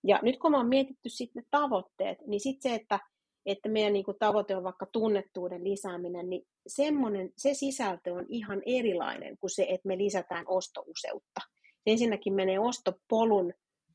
Ja 0.05 0.19
nyt 0.23 0.39
kun 0.39 0.51
me 0.51 0.59
on 0.59 0.69
mietitty 0.69 1.09
sitten 1.09 1.45
tavoitteet, 1.51 2.19
niin 2.27 2.41
sitten 2.41 2.71
se, 2.71 2.75
että, 2.75 3.01
että 3.47 3.69
meidän 3.69 3.93
niin 3.93 4.05
kuin 4.05 4.17
tavoite 4.19 4.57
on 4.57 4.65
vaikka 4.65 4.87
tunnettuuden 4.93 5.65
lisääminen, 5.65 6.31
niin 6.31 6.43
semmoinen, 6.67 7.31
se 7.37 7.55
sisältö 7.55 8.15
on 8.15 8.27
ihan 8.29 8.63
erilainen 8.67 9.39
kuin 9.39 9.51
se, 9.51 9.67
että 9.69 9.89
me 9.89 9.99
lisätään 9.99 10.45
ostouseutta. 10.49 11.41
Se 11.61 11.91
ensinnäkin 11.91 12.35
menee 12.35 12.59
ostopolun 12.59 13.53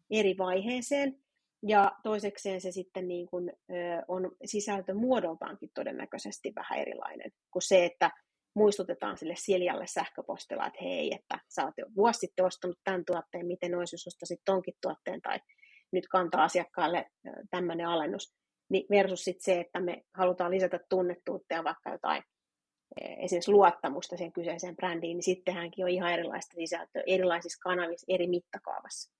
eri 0.09 0.37
vaiheeseen, 0.37 1.25
ja 1.67 1.91
toisekseen 2.03 2.61
se 2.61 2.71
sitten 2.71 3.07
niin 3.07 3.27
kuin, 3.27 3.53
on 4.07 4.31
sisältö 4.45 4.93
muodoltaankin 4.93 5.69
todennäköisesti 5.73 6.53
vähän 6.55 6.79
erilainen 6.79 7.31
kuin 7.51 7.61
se, 7.61 7.85
että 7.85 8.11
muistutetaan 8.55 9.17
sille 9.17 9.35
Siljalle 9.37 9.87
sähköpostilla, 9.87 10.67
että 10.67 10.79
hei, 10.83 11.15
että 11.15 11.39
sä 11.49 11.65
oot 11.65 11.73
jo 11.77 11.85
vuosi 11.95 12.19
sitten 12.19 12.45
ostanut 12.45 12.79
tämän 12.83 13.05
tuotteen, 13.05 13.47
miten 13.47 13.75
olisi, 13.75 13.93
jos 13.93 14.07
ostaisit 14.07 14.41
tonkin 14.45 14.73
tuotteen, 14.81 15.21
tai 15.21 15.39
nyt 15.91 16.07
kantaa 16.07 16.43
asiakkaalle 16.43 17.11
tämmöinen 17.49 17.87
alennus, 17.87 18.35
niin 18.69 18.85
versus 18.89 19.23
sitten 19.23 19.43
se, 19.43 19.59
että 19.59 19.79
me 19.79 20.03
halutaan 20.13 20.51
lisätä 20.51 20.79
tunnettuutta 20.89 21.53
ja 21.53 21.63
vaikka 21.63 21.91
jotain 21.91 22.23
esimerkiksi 22.97 23.51
luottamusta 23.51 24.17
sen 24.17 24.33
kyseiseen 24.33 24.75
brändiin, 24.75 25.17
niin 25.17 25.23
sittenhänkin 25.23 25.85
on 25.85 25.91
ihan 25.91 26.13
erilaista 26.13 26.55
sisältöä 26.55 27.03
erilaisissa 27.07 27.59
kanavissa 27.63 28.05
eri 28.09 28.27
mittakaavassa. 28.27 29.11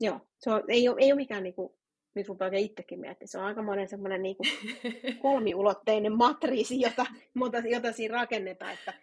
Joo, 0.00 0.20
se 0.38 0.50
on, 0.50 0.64
ei, 0.68 0.88
ole, 0.88 0.96
ei 1.00 1.12
ole 1.12 1.16
mikään 1.16 1.42
niin 1.42 1.54
kuin, 1.54 1.72
nyt 2.14 2.28
rupeaa 2.28 2.46
oikein 2.46 2.66
itsekin 2.66 3.00
miettimään, 3.00 3.28
se 3.28 3.38
on 3.38 3.44
aika 3.44 3.62
monen 3.62 3.88
semmoinen 3.88 4.22
niin 4.22 4.36
kuin 4.36 4.48
kolmiulotteinen 5.22 6.12
matriisi, 6.12 6.80
jota, 6.80 7.06
jota, 7.34 7.68
jota 7.68 7.92
siinä 7.92 8.14
rakennetaan, 8.14 8.72
että 8.72 8.94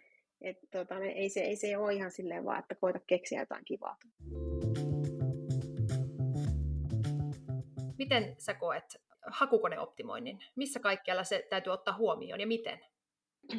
et, 0.41 0.58
tota, 0.72 1.00
ei, 1.00 1.30
se, 1.30 1.39
ei 1.39 1.56
se 1.56 1.78
ole 1.78 1.94
ihan 1.94 2.12
silleen 2.12 2.46
vaan, 2.46 2.60
että 2.60 2.76
koita 2.76 3.00
keksiä 3.08 3.39
jotain 3.39 3.65
kivaa. 3.65 3.98
Miten 7.98 8.36
sä 8.38 8.54
koet 8.54 9.02
hakukoneoptimoinnin? 9.28 10.39
Missä 10.56 10.80
kaikkialla 10.80 11.24
se 11.24 11.48
täytyy 11.50 11.74
ottaa 11.74 11.98
huomioon 11.98 12.39
ja 12.39 12.48
miten? 12.48 12.80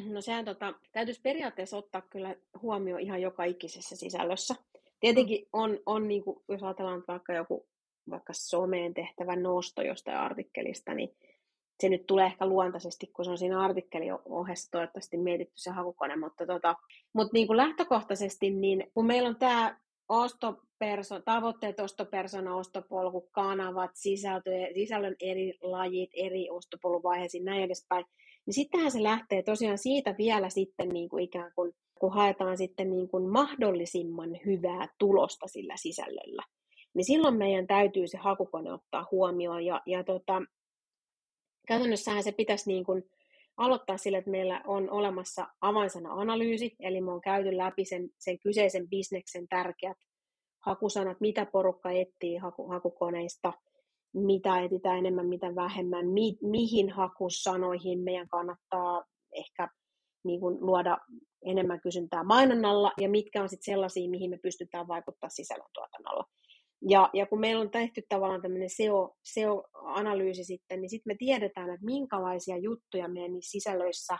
No 0.05 0.21
sehän 0.21 0.45
tota, 0.45 0.73
täytyisi 0.91 1.21
periaatteessa 1.21 1.77
ottaa 1.77 2.01
kyllä 2.01 2.35
huomioon 2.61 3.01
ihan 3.01 3.21
joka 3.21 3.43
ikisessä 3.43 3.95
sisällössä. 3.95 4.55
Tietenkin 4.99 5.47
on, 5.53 5.79
on 5.85 6.07
niin 6.07 6.23
kuin, 6.23 6.43
jos 6.49 6.63
ajatellaan 6.63 7.03
vaikka 7.07 7.33
joku 7.33 7.67
vaikka 8.09 8.33
someen 8.33 8.93
tehtävä 8.93 9.35
nosto 9.35 9.81
jostain 9.81 10.17
artikkelista, 10.17 10.93
niin 10.93 11.15
se 11.79 11.89
nyt 11.89 12.05
tulee 12.07 12.25
ehkä 12.25 12.45
luontaisesti, 12.45 13.07
kun 13.07 13.25
se 13.25 13.31
on 13.31 13.37
siinä 13.37 13.61
artikkelin 13.61 14.13
ohessa 14.25 14.71
toivottavasti 14.71 15.17
mietitty 15.17 15.53
se 15.55 15.71
hakukone, 15.71 16.15
mutta, 16.15 16.45
tota, 16.45 16.75
mutta 17.13 17.33
niin 17.33 17.47
kuin 17.47 17.57
lähtökohtaisesti, 17.57 18.49
niin 18.49 18.91
kun 18.93 19.05
meillä 19.05 19.29
on 19.29 19.35
tämä 19.35 19.77
ostoperso, 20.09 21.19
tavoitteet, 21.19 21.79
ostopersona, 21.79 22.55
ostopolku, 22.55 23.29
kanavat, 23.31 23.91
sisältö, 23.93 24.49
sisällön 24.73 25.15
eri 25.21 25.57
lajit, 25.61 26.09
eri 26.13 26.49
ostopoluvaiheisiin, 26.49 27.45
näin 27.45 27.63
edespäin, 27.63 28.05
niin 28.45 28.53
sittenhän 28.53 28.91
se 28.91 29.03
lähtee 29.03 29.43
tosiaan 29.43 29.77
siitä 29.77 30.15
vielä 30.17 30.49
sitten 30.49 30.89
niin 30.89 31.09
kuin 31.09 31.23
ikään 31.23 31.51
kuin, 31.55 31.73
kun 31.99 32.13
haetaan 32.13 32.57
sitten 32.57 32.89
niin 32.89 33.07
kuin 33.07 33.29
mahdollisimman 33.29 34.39
hyvää 34.45 34.87
tulosta 34.97 35.47
sillä 35.47 35.73
sisällöllä, 35.77 36.43
niin 36.93 37.05
silloin 37.05 37.35
meidän 37.35 37.67
täytyy 37.67 38.07
se 38.07 38.17
hakukone 38.17 38.73
ottaa 38.73 39.07
huomioon 39.11 39.65
ja, 39.65 39.81
ja 39.85 40.03
tota, 40.03 40.41
käytännössähän 41.67 42.23
se 42.23 42.31
pitäisi 42.31 42.69
niin 42.69 42.83
kuin 42.83 43.03
aloittaa 43.57 43.97
sillä, 43.97 44.17
että 44.17 44.31
meillä 44.31 44.61
on 44.67 44.89
olemassa 44.89 45.47
avainsana-analyysi, 45.61 46.75
eli 46.79 47.01
me 47.01 47.11
on 47.11 47.21
käyty 47.21 47.57
läpi 47.57 47.85
sen, 47.85 48.09
sen 48.17 48.39
kyseisen 48.39 48.89
bisneksen 48.89 49.47
tärkeät 49.47 49.97
hakusanat, 50.65 51.21
mitä 51.21 51.45
porukka 51.45 51.91
etsii 51.91 52.37
haku, 52.37 52.67
hakukoneista, 52.67 53.53
mitä 54.13 54.59
etsitään 54.59 54.97
enemmän, 54.97 55.27
mitä 55.27 55.55
vähemmän, 55.55 56.07
mi, 56.07 56.37
mihin 56.41 56.89
hakusanoihin 56.89 57.99
meidän 57.99 58.27
kannattaa 58.27 59.03
ehkä 59.35 59.69
niin 60.23 60.39
kuin 60.39 60.57
luoda 60.61 60.97
enemmän 61.45 61.81
kysyntää 61.81 62.23
mainonnalla, 62.23 62.91
ja 63.01 63.09
mitkä 63.09 63.41
on 63.41 63.49
sitten 63.49 63.73
sellaisia, 63.73 64.09
mihin 64.09 64.29
me 64.29 64.37
pystytään 64.43 64.87
vaikuttaa 64.87 65.29
sisällöntuotannolla. 65.29 66.23
Ja, 66.89 67.09
ja 67.13 67.25
kun 67.25 67.39
meillä 67.39 67.61
on 67.61 67.71
tehty 67.71 68.01
tavallaan 68.09 68.41
tämmöinen 68.41 68.69
SEO, 68.69 69.15
SEO-analyysi 69.23 70.43
sitten, 70.43 70.81
niin 70.81 70.89
sitten 70.89 71.11
me 71.13 71.15
tiedetään, 71.19 71.69
että 71.69 71.85
minkälaisia 71.85 72.57
juttuja 72.57 73.07
meidän 73.07 73.33
niissä 73.33 73.51
sisällöissä 73.51 74.17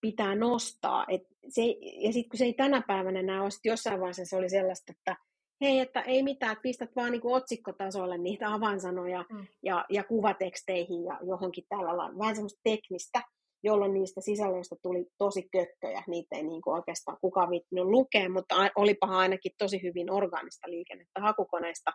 pitää 0.00 0.34
nostaa. 0.34 1.06
Et 1.08 1.22
se, 1.48 1.62
ja 2.00 2.12
sitten 2.12 2.30
kun 2.30 2.38
se 2.38 2.44
ei 2.44 2.54
tänä 2.54 2.82
päivänä 2.86 3.20
enää 3.20 3.42
ole, 3.42 3.50
jossain 3.64 4.00
vaiheessa 4.00 4.24
se 4.24 4.36
oli 4.36 4.50
sellaista, 4.50 4.92
että 4.98 5.16
hei, 5.60 5.78
että 5.78 6.00
ei 6.00 6.22
mitään, 6.22 6.52
että 6.52 6.62
pistät 6.62 6.96
vaan 6.96 7.12
niin 7.12 7.20
otsikkotasolle 7.24 8.18
niitä 8.18 8.54
avainsanoja 8.54 9.24
mm. 9.32 9.46
ja, 9.62 9.84
ja 9.90 10.04
kuvateksteihin 10.04 11.04
ja 11.04 11.18
johonkin 11.22 11.64
tällä 11.68 11.96
lailla. 11.96 12.18
Vähän 12.18 12.34
semmoista 12.34 12.60
teknistä 12.64 13.22
jolloin 13.62 13.94
niistä 13.94 14.20
sisällöistä 14.20 14.76
tuli 14.82 15.06
tosi 15.18 15.48
kökköjä. 15.52 16.02
Niitä 16.06 16.36
ei 16.36 16.42
niin 16.42 16.62
kuin 16.62 16.74
oikeastaan 16.74 17.18
kukaan 17.20 17.50
viittinyt 17.50 17.84
lukea, 17.84 18.28
mutta 18.28 18.54
olipahan 18.76 19.16
ainakin 19.16 19.52
tosi 19.58 19.82
hyvin 19.82 20.10
orgaanista 20.10 20.70
liikennettä 20.70 21.20
hakukoneista. 21.20 21.90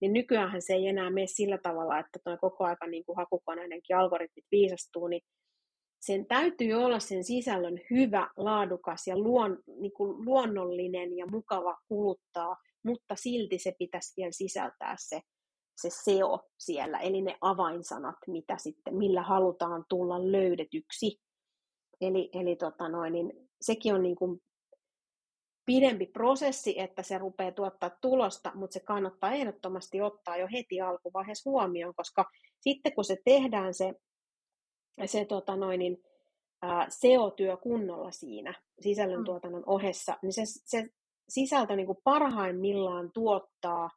Niin 0.00 0.12
nykyään 0.12 0.62
se 0.62 0.72
ei 0.74 0.88
enää 0.88 1.10
mene 1.10 1.26
sillä 1.26 1.58
tavalla, 1.62 1.98
että 1.98 2.18
tuo 2.24 2.36
koko 2.40 2.64
aika 2.64 2.86
niin 2.86 3.04
kuin 3.04 3.16
hakukoneidenkin 3.16 3.96
algoritmit 3.96 4.44
viisastuu, 4.50 5.08
niin 5.08 5.22
sen 6.00 6.26
täytyy 6.26 6.72
olla 6.72 6.98
sen 6.98 7.24
sisällön 7.24 7.80
hyvä, 7.90 8.30
laadukas 8.36 9.06
ja 9.06 9.18
luon, 9.18 9.58
niin 9.80 9.92
kuin 9.92 10.24
luonnollinen 10.24 11.16
ja 11.16 11.26
mukava 11.26 11.76
kuluttaa, 11.88 12.56
mutta 12.84 13.14
silti 13.16 13.58
se 13.58 13.72
pitäisi 13.78 14.12
vielä 14.16 14.32
sisältää 14.32 14.94
se 14.98 15.20
se 15.82 15.90
SEO 15.90 16.40
siellä, 16.58 16.98
eli 16.98 17.22
ne 17.22 17.36
avainsanat, 17.40 18.16
mitä 18.26 18.56
sitten, 18.58 18.96
millä 18.96 19.22
halutaan 19.22 19.84
tulla 19.88 20.32
löydetyksi. 20.32 21.20
Eli, 22.00 22.30
eli 22.32 22.56
tota 22.56 22.88
noin, 22.88 23.12
niin 23.12 23.32
sekin 23.60 23.94
on 23.94 24.02
niin 24.02 24.16
kuin 24.16 24.40
pidempi 25.66 26.06
prosessi, 26.06 26.80
että 26.80 27.02
se 27.02 27.18
rupeaa 27.18 27.52
tuottaa 27.52 27.90
tulosta, 28.00 28.52
mutta 28.54 28.74
se 28.74 28.80
kannattaa 28.80 29.32
ehdottomasti 29.32 30.00
ottaa 30.00 30.36
jo 30.36 30.48
heti 30.52 30.80
alkuvaiheessa 30.80 31.50
huomioon, 31.50 31.94
koska 31.94 32.24
sitten 32.60 32.94
kun 32.94 33.04
se 33.04 33.16
tehdään 33.24 33.74
se, 33.74 33.94
se 35.06 35.24
tota 35.24 35.56
noin, 35.56 35.78
niin, 35.78 35.98
ää, 36.62 36.86
SEO-työ 36.90 37.56
kunnolla 37.56 38.10
siinä 38.10 38.54
sisällöntuotannon 38.80 39.62
ohessa, 39.66 40.18
niin 40.22 40.32
se, 40.32 40.42
se 40.46 40.88
sisältö 41.28 41.76
niin 41.76 41.86
kuin 41.86 41.98
parhaimmillaan 42.04 43.10
tuottaa 43.12 43.90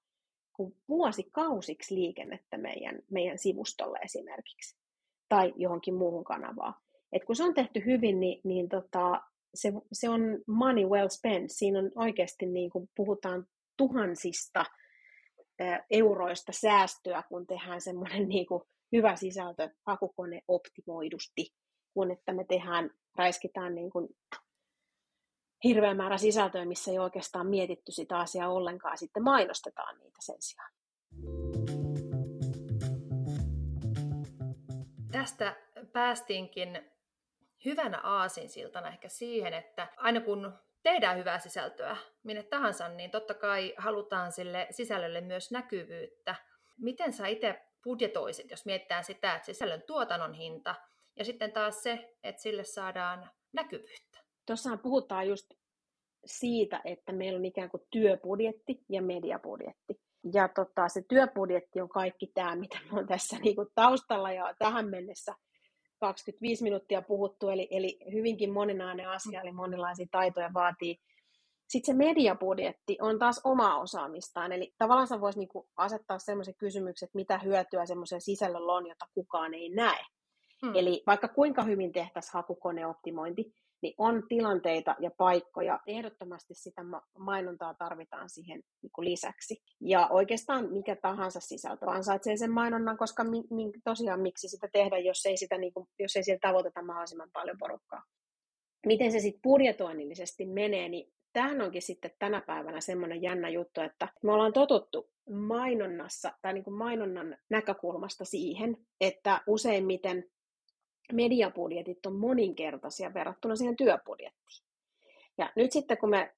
kuin 0.55 0.75
vuosikausiksi 0.89 1.95
liikennettä 1.95 2.57
meidän, 2.57 2.99
meidän 3.11 3.37
sivustolle 3.37 3.99
esimerkiksi 3.99 4.77
tai 5.29 5.53
johonkin 5.55 5.93
muuhun 5.93 6.23
kanavaan. 6.23 6.73
Et 7.11 7.25
kun 7.25 7.35
se 7.35 7.43
on 7.43 7.53
tehty 7.53 7.85
hyvin, 7.85 8.19
niin, 8.19 8.41
niin 8.43 8.69
tota, 8.69 9.21
se, 9.55 9.73
se 9.93 10.09
on 10.09 10.21
money 10.47 10.85
well 10.85 11.09
spent. 11.09 11.51
Siinä 11.51 11.79
on 11.79 11.91
oikeasti, 11.95 12.45
niin 12.45 12.69
kun 12.69 12.89
puhutaan 12.95 13.47
tuhansista 13.77 14.65
euroista 15.89 16.51
säästöä, 16.51 17.23
kun 17.29 17.47
tehdään 17.47 17.81
semmoinen 17.81 18.27
niin 18.29 18.47
hyvä 18.91 19.15
sisältö 19.15 19.69
hakukone 19.87 20.41
optimoidusti, 20.47 21.53
kun 21.93 22.11
että 22.11 22.33
me 22.33 22.45
tehdään, 22.49 22.91
räiskitään 23.17 23.75
niin 23.75 23.89
kuin 23.89 24.07
hirveä 25.63 25.93
määrä 25.93 26.17
sisältöä, 26.17 26.65
missä 26.65 26.91
ei 26.91 26.99
oikeastaan 26.99 27.47
mietitty 27.47 27.91
sitä 27.91 28.19
asiaa 28.19 28.51
ollenkaan, 28.51 28.97
sitten 28.97 29.23
mainostetaan 29.23 29.99
niitä 29.99 30.17
sen 30.19 30.35
sijaan. 30.39 30.71
Tästä 35.11 35.55
päästiinkin 35.93 36.91
hyvänä 37.65 37.99
aasinsiltana 38.03 38.89
ehkä 38.89 39.09
siihen, 39.09 39.53
että 39.53 39.87
aina 39.97 40.21
kun 40.21 40.53
tehdään 40.83 41.17
hyvää 41.17 41.39
sisältöä 41.39 41.97
minne 42.23 42.43
tahansa, 42.43 42.89
niin 42.89 43.11
totta 43.11 43.33
kai 43.33 43.73
halutaan 43.77 44.31
sille 44.31 44.67
sisällölle 44.71 45.21
myös 45.21 45.51
näkyvyyttä. 45.51 46.35
Miten 46.77 47.13
sä 47.13 47.27
itse 47.27 47.61
budjetoisit, 47.83 48.51
jos 48.51 48.65
mietitään 48.65 49.03
sitä, 49.03 49.35
että 49.35 49.45
sisällön 49.45 49.83
tuotannon 49.87 50.33
hinta 50.33 50.75
ja 51.15 51.25
sitten 51.25 51.51
taas 51.51 51.83
se, 51.83 52.15
että 52.23 52.41
sille 52.41 52.63
saadaan 52.63 53.29
näkyvyyttä? 53.53 54.14
Tuossahan 54.45 54.79
puhutaan 54.79 55.27
just 55.27 55.51
siitä, 56.25 56.81
että 56.85 57.11
meillä 57.11 57.37
on 57.37 57.45
ikään 57.45 57.69
kuin 57.69 57.83
työbudjetti 57.91 58.83
ja 58.89 59.01
mediabudjetti. 59.01 60.01
Ja 60.33 60.47
tota, 60.47 60.89
se 60.89 61.01
työbudjetti 61.07 61.81
on 61.81 61.89
kaikki 61.89 62.31
tämä, 62.33 62.55
mitä 62.55 62.77
me 62.91 62.99
on 62.99 63.07
tässä 63.07 63.37
niin 63.39 63.55
kuin 63.55 63.67
taustalla 63.75 64.31
ja 64.31 64.55
tähän 64.59 64.89
mennessä 64.89 65.35
25 65.99 66.63
minuuttia 66.63 67.01
puhuttu, 67.01 67.49
eli, 67.49 67.67
eli 67.71 67.99
hyvinkin 68.13 68.53
moninainen 68.53 69.09
asia, 69.09 69.41
eli 69.41 69.51
monenlaisia 69.51 70.05
taitoja 70.11 70.53
vaatii. 70.53 70.97
Sitten 71.67 71.95
se 71.95 71.97
mediabudjetti 71.97 72.97
on 73.01 73.19
taas 73.19 73.41
oma 73.43 73.79
osaamistaan, 73.79 74.51
eli 74.51 74.73
tavallaan 74.77 75.07
sä 75.07 75.21
voisi 75.21 75.39
niinku 75.39 75.69
asettaa 75.77 76.19
semmoisen 76.19 76.55
kysymyksen, 76.57 77.07
että 77.07 77.17
mitä 77.17 77.37
hyötyä 77.37 77.85
semmoisen 77.85 78.21
sisällöllä 78.21 78.73
on, 78.73 78.87
jota 78.87 79.05
kukaan 79.13 79.53
ei 79.53 79.69
näe. 79.69 80.05
Hmm. 80.65 80.75
Eli 80.75 81.03
vaikka 81.07 81.27
kuinka 81.27 81.63
hyvin 81.63 81.91
tehtäisiin 81.91 82.33
hakukoneoptimointi, 82.33 83.53
niin 83.85 83.95
on 83.97 84.23
tilanteita 84.29 84.95
ja 84.99 85.11
paikkoja. 85.17 85.79
Ehdottomasti 85.87 86.53
sitä 86.53 86.81
mainontaa 87.17 87.73
tarvitaan 87.73 88.29
siihen 88.29 88.63
niin 88.81 88.91
kuin 88.95 89.05
lisäksi. 89.05 89.63
Ja 89.81 90.07
oikeastaan 90.11 90.73
mikä 90.73 90.95
tahansa 90.95 91.39
sisältö 91.39 91.85
ansaitsee 91.89 92.37
sen 92.37 92.51
mainonnan, 92.51 92.97
koska 92.97 93.23
mi, 93.23 93.43
mi, 93.49 93.71
tosiaan 93.83 94.21
miksi 94.21 94.47
sitä 94.47 94.67
tehdä, 94.73 94.97
jos 94.97 95.25
ei, 95.25 95.37
sitä, 95.37 95.57
niin 95.57 95.73
kuin, 95.73 95.87
jos 95.99 96.15
ei 96.15 96.23
siellä 96.23 96.39
tavoiteta 96.41 96.81
mahdollisimman 96.81 97.29
paljon 97.33 97.57
porukkaa. 97.59 98.03
Miten 98.85 99.11
se 99.11 99.19
sitten 99.19 99.41
budjetoinnillisesti 99.41 100.45
menee, 100.45 100.89
niin 100.89 101.13
tämähän 101.33 101.61
onkin 101.61 101.81
sitten 101.81 102.11
tänä 102.19 102.41
päivänä 102.41 102.81
semmoinen 102.81 103.21
jännä 103.21 103.49
juttu, 103.49 103.81
että 103.81 104.07
me 104.23 104.31
ollaan 104.31 104.53
totuttu 104.53 105.09
mainonnassa 105.29 106.31
tai 106.41 106.53
niin 106.53 106.63
kuin 106.63 106.77
mainonnan 106.77 107.37
näkökulmasta 107.49 108.25
siihen, 108.25 108.77
että 109.01 109.41
useimmiten 109.47 110.23
mediabudjetit 111.13 112.05
on 112.05 112.15
moninkertaisia 112.15 113.13
verrattuna 113.13 113.55
siihen 113.55 113.75
työbudjettiin. 113.75 114.65
Ja 115.37 115.51
nyt 115.55 115.71
sitten 115.71 115.97
kun 115.97 116.09
me 116.09 116.33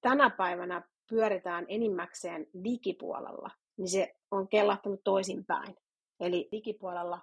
tänä 0.00 0.30
päivänä 0.30 0.82
pyöritään 1.08 1.64
enimmäkseen 1.68 2.46
digipuolella, 2.64 3.50
niin 3.76 3.88
se 3.88 4.16
on 4.30 4.48
kellahtanut 4.48 5.00
toisinpäin. 5.04 5.76
Eli 6.20 6.48
digipuolella 6.52 7.20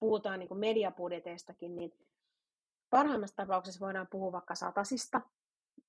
puhutaan 0.00 0.38
niin 0.38 0.58
mediabudjeteistakin, 0.58 1.76
niin 1.76 1.92
parhaimmassa 2.90 3.36
tapauksessa 3.36 3.86
voidaan 3.86 4.08
puhua 4.10 4.32
vaikka 4.32 4.54
satasista 4.54 5.20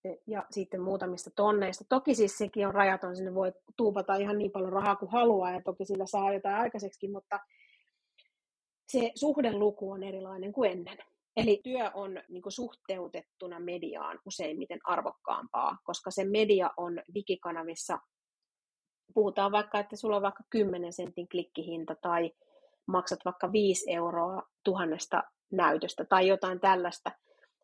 e, 0.05 0.09
ja 0.27 0.45
sitten 0.51 0.81
muutamista 0.81 1.29
tonneista. 1.35 1.85
Toki 1.89 2.15
siis 2.15 2.37
sekin 2.37 2.67
on 2.67 2.73
rajaton, 2.73 3.15
sinne 3.15 3.35
voi 3.35 3.53
tuupata 3.77 4.15
ihan 4.15 4.37
niin 4.37 4.51
paljon 4.51 4.73
rahaa 4.73 4.95
kuin 4.95 5.11
haluaa 5.11 5.51
ja 5.51 5.61
toki 5.61 5.85
sillä 5.85 6.05
saa 6.05 6.33
jotain 6.33 6.55
aikaiseksi, 6.55 7.07
mutta 7.07 7.39
se 8.91 9.11
suhdeluku 9.15 9.91
on 9.91 10.03
erilainen 10.03 10.53
kuin 10.53 10.71
ennen. 10.71 10.97
Eli 11.37 11.61
työ 11.63 11.91
on 11.93 12.21
niin 12.29 12.41
kuin 12.41 12.53
suhteutettuna 12.53 13.59
mediaan 13.59 14.19
useimmiten 14.25 14.79
arvokkaampaa, 14.83 15.77
koska 15.83 16.11
se 16.11 16.25
media 16.25 16.69
on 16.77 17.01
digikanavissa, 17.13 17.99
puhutaan 19.13 19.51
vaikka, 19.51 19.79
että 19.79 19.95
sulla 19.95 20.15
on 20.15 20.21
vaikka 20.21 20.43
10 20.49 20.93
sentin 20.93 21.29
klikkihinta 21.29 21.95
tai 22.01 22.31
maksat 22.85 23.19
vaikka 23.25 23.51
5 23.51 23.91
euroa 23.91 24.43
tuhannesta 24.63 25.23
näytöstä 25.51 26.05
tai 26.05 26.27
jotain 26.27 26.59
tällaista, 26.59 27.11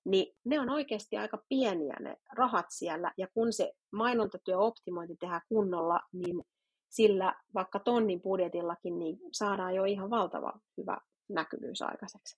niin 0.05 0.35
ne 0.45 0.59
on 0.59 0.69
oikeasti 0.69 1.17
aika 1.17 1.43
pieniä 1.49 1.95
ne 1.99 2.17
rahat 2.31 2.65
siellä, 2.69 3.11
ja 3.17 3.27
kun 3.33 3.53
se 3.53 3.73
mainontatyö 3.91 4.57
optimointi 4.57 5.15
tehdään 5.15 5.41
kunnolla, 5.49 5.99
niin 6.13 6.43
sillä 6.89 7.35
vaikka 7.53 7.79
tonnin 7.79 8.21
budjetillakin 8.21 8.99
niin 8.99 9.19
saadaan 9.31 9.75
jo 9.75 9.83
ihan 9.83 10.09
valtava 10.09 10.53
hyvä 10.77 10.97
näkyvyys 11.33 11.81
aikaiseksi. 11.81 12.37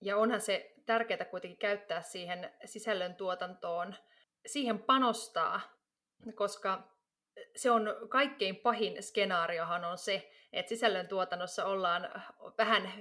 Ja 0.00 0.16
onhan 0.16 0.40
se 0.40 0.74
tärkeää 0.86 1.24
kuitenkin 1.24 1.58
käyttää 1.58 2.02
siihen 2.02 2.52
sisällön 2.64 3.14
tuotantoon, 3.14 3.94
siihen 4.46 4.78
panostaa, 4.78 5.60
koska 6.34 6.94
se 7.56 7.70
on 7.70 7.96
kaikkein 8.08 8.56
pahin 8.56 9.02
skenaariohan 9.02 9.84
on 9.84 9.98
se, 9.98 10.30
että 10.52 10.68
sisällön 10.68 11.08
tuotannossa 11.08 11.64
ollaan 11.64 12.22
vähän 12.58 12.92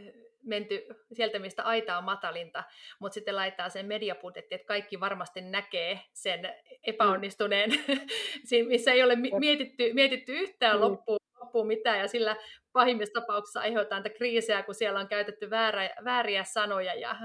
menty 0.44 0.86
sieltä, 1.14 1.40
mistä 1.40 1.64
aita 1.64 1.98
on 1.98 2.04
matalinta, 2.04 2.64
mutta 3.00 3.14
sitten 3.14 3.36
laittaa 3.36 3.70
sen 3.70 3.86
mediabudjetti, 3.86 4.56
että 4.56 4.68
kaikki 4.68 5.00
varmasti 5.00 5.42
näkee 5.42 6.00
sen 6.14 6.54
epäonnistuneen, 6.84 7.70
mm. 7.70 8.68
missä 8.68 8.92
ei 8.92 9.04
ole 9.04 9.16
mietitty, 9.16 9.94
mietitty 9.94 10.34
yhtään 10.34 10.76
mm. 10.76 10.82
loppuun, 10.82 11.20
loppuun 11.54 11.68
mitään, 11.68 12.00
ja 12.00 12.08
sillä 12.08 12.38
pahimmissa 12.72 13.22
tapauksissa 13.22 13.60
aiheuttaa 13.60 14.00
niitä 14.00 14.18
kriisejä, 14.18 14.64
kun 14.64 14.76
siellä 14.76 15.00
on 15.00 15.08
käytetty 15.08 15.50
väärä, 15.50 15.90
vääriä 16.04 16.44
sanoja 16.44 16.94
ja, 16.94 17.16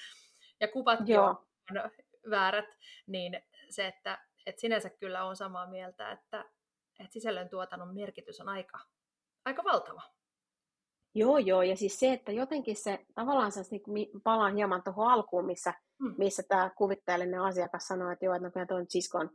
ja 0.60 0.68
kuvat 0.68 1.00
on 1.00 1.38
väärät, 2.30 2.78
niin 3.06 3.42
se, 3.70 3.86
että, 3.86 4.18
että 4.46 4.60
sinänsä 4.60 4.90
kyllä 4.90 5.24
on 5.24 5.36
samaa 5.36 5.66
mieltä, 5.66 6.12
että, 6.12 6.44
että 7.00 7.12
sisällön 7.12 7.48
tuotannon 7.48 7.94
merkitys 7.94 8.40
on 8.40 8.48
aika, 8.48 8.78
aika 9.44 9.64
valtava. 9.64 10.02
Joo, 11.14 11.38
joo, 11.38 11.62
ja 11.62 11.76
siis 11.76 11.98
se, 11.98 12.12
että 12.12 12.32
jotenkin 12.32 12.76
se, 12.76 13.06
tavallaan 13.14 13.52
se, 13.52 13.60
niin 13.70 14.08
palaan 14.24 14.54
hieman 14.54 14.82
tuohon 14.82 15.10
alkuun, 15.12 15.46
missä, 15.46 15.74
hmm. 16.02 16.14
missä 16.18 16.42
tämä 16.48 16.70
kuvitteellinen 16.76 17.40
asiakas 17.40 17.86
sanoi, 17.86 18.12
että 18.12 18.24
joo, 18.24 18.34
että 18.34 18.48
no 18.48 18.52
kyllä 18.52 18.66
tuon 18.66 18.86
siskon, 18.88 19.30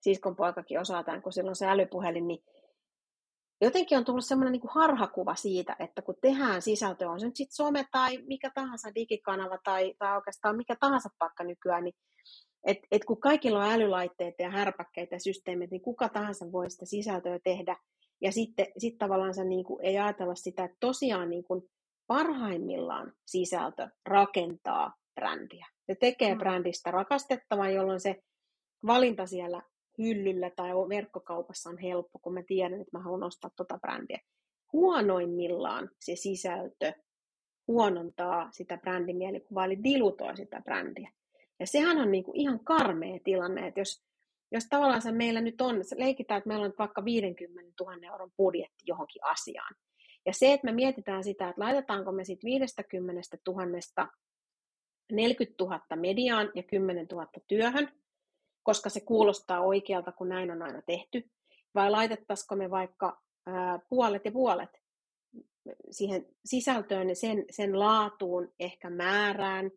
siskon 0.00 0.36
poikakin 0.36 0.80
osaa 0.80 1.04
tämän, 1.04 1.22
kun 1.22 1.32
silloin 1.32 1.56
se 1.56 1.66
älypuhelin, 1.66 2.28
niin 2.28 2.44
jotenkin 3.60 3.98
on 3.98 4.04
tullut 4.04 4.24
semmoinen 4.24 4.52
niin 4.52 4.70
harhakuva 4.74 5.34
siitä, 5.34 5.76
että 5.78 6.02
kun 6.02 6.14
tehdään 6.22 6.62
sisältöä, 6.62 7.10
on 7.10 7.20
se 7.20 7.26
nyt 7.26 7.36
sitten 7.36 7.56
some 7.56 7.84
tai 7.92 8.18
mikä 8.26 8.50
tahansa 8.54 8.94
digikanava 8.94 9.58
tai, 9.64 9.94
tai 9.98 10.16
oikeastaan 10.16 10.56
mikä 10.56 10.76
tahansa 10.80 11.08
paikka 11.18 11.44
nykyään, 11.44 11.84
niin 11.84 11.94
et, 12.66 12.78
et 12.90 13.04
kun 13.04 13.20
kaikilla 13.20 13.64
on 13.64 13.72
älylaitteita 13.72 14.42
ja 14.42 14.50
härpäkkeitä 14.50 15.14
ja 15.14 15.20
systeemit, 15.20 15.70
niin 15.70 15.82
kuka 15.82 16.08
tahansa 16.08 16.52
voi 16.52 16.70
sitä 16.70 16.86
sisältöä 16.86 17.38
tehdä. 17.44 17.76
Ja 18.20 18.32
sitten 18.32 18.66
sit 18.78 18.98
tavallaan 18.98 19.34
se 19.34 19.44
niin 19.44 19.64
kuin, 19.64 19.84
ei 19.84 19.98
ajatella 19.98 20.34
sitä, 20.34 20.64
että 20.64 20.76
tosiaan 20.80 21.30
niin 21.30 21.44
kuin, 21.44 21.62
parhaimmillaan 22.06 23.12
sisältö 23.26 23.88
rakentaa 24.06 24.94
brändiä. 25.14 25.66
Se 25.86 25.94
tekee 25.94 26.34
mm. 26.34 26.38
brändistä 26.38 26.90
rakastettavan, 26.90 27.74
jolloin 27.74 28.00
se 28.00 28.22
valinta 28.86 29.26
siellä 29.26 29.62
hyllyllä 29.98 30.50
tai 30.50 30.70
verkkokaupassa 30.70 31.70
on 31.70 31.78
helppo, 31.78 32.18
kun 32.18 32.34
mä 32.34 32.42
tiedän, 32.42 32.80
että 32.80 32.98
mä 32.98 33.02
haluan 33.02 33.22
ostaa 33.22 33.50
tota 33.56 33.78
brändiä. 33.78 34.20
Huonoimmillaan 34.72 35.90
se 36.00 36.16
sisältö 36.16 36.92
huonontaa 37.68 38.48
sitä 38.52 38.76
brändimielikuvaa, 38.76 39.64
eli 39.64 39.84
dilutoi 39.84 40.36
sitä 40.36 40.60
brändiä. 40.60 41.10
Ja 41.60 41.66
sehän 41.66 41.98
on 41.98 42.10
niinku 42.10 42.32
ihan 42.34 42.60
karmea 42.64 43.18
tilanne, 43.24 43.66
että 43.66 43.80
jos, 43.80 44.02
jos 44.52 44.66
tavallaan 44.70 45.02
se 45.02 45.12
meillä 45.12 45.40
nyt 45.40 45.60
on, 45.60 45.76
leikitään, 45.96 46.38
että 46.38 46.48
meillä 46.48 46.64
on 46.64 46.74
vaikka 46.78 47.04
50 47.04 47.84
000 47.84 48.12
euron 48.12 48.32
budjetti 48.36 48.84
johonkin 48.86 49.24
asiaan. 49.24 49.74
Ja 50.26 50.32
se, 50.32 50.52
että 50.52 50.64
me 50.64 50.72
mietitään 50.72 51.24
sitä, 51.24 51.48
että 51.48 51.62
laitetaanko 51.62 52.12
me 52.12 52.24
sitten 52.24 52.50
50 52.50 53.36
000 53.46 54.08
40 55.12 55.64
000 55.64 55.80
mediaan 55.96 56.50
ja 56.54 56.62
10 56.62 57.06
000 57.12 57.26
työhön, 57.48 57.88
koska 58.62 58.90
se 58.90 59.00
kuulostaa 59.00 59.60
oikealta, 59.60 60.12
kun 60.12 60.28
näin 60.28 60.50
on 60.50 60.62
aina 60.62 60.82
tehty, 60.82 61.30
vai 61.74 61.90
laitettaisiko 61.90 62.56
me 62.56 62.70
vaikka 62.70 63.22
puolet 63.88 64.24
ja 64.24 64.32
puolet 64.32 64.70
siihen 65.90 66.26
sisältöön, 66.44 67.16
sen, 67.16 67.44
sen 67.50 67.78
laatuun, 67.78 68.52
ehkä 68.60 68.90
määrään, 68.90 69.70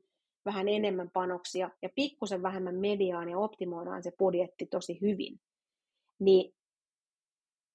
vähän 0.46 0.68
enemmän 0.68 1.12
panoksia 1.12 1.70
ja 1.82 1.90
pikkusen 1.96 2.44
vähemmän 2.44 2.76
mediaan 2.76 3.30
ja 3.30 3.38
optimoidaan 3.38 4.04
se 4.04 4.12
budjetti 4.20 4.66
tosi 4.66 5.02
hyvin. 5.02 5.40
Niin, 6.20 6.56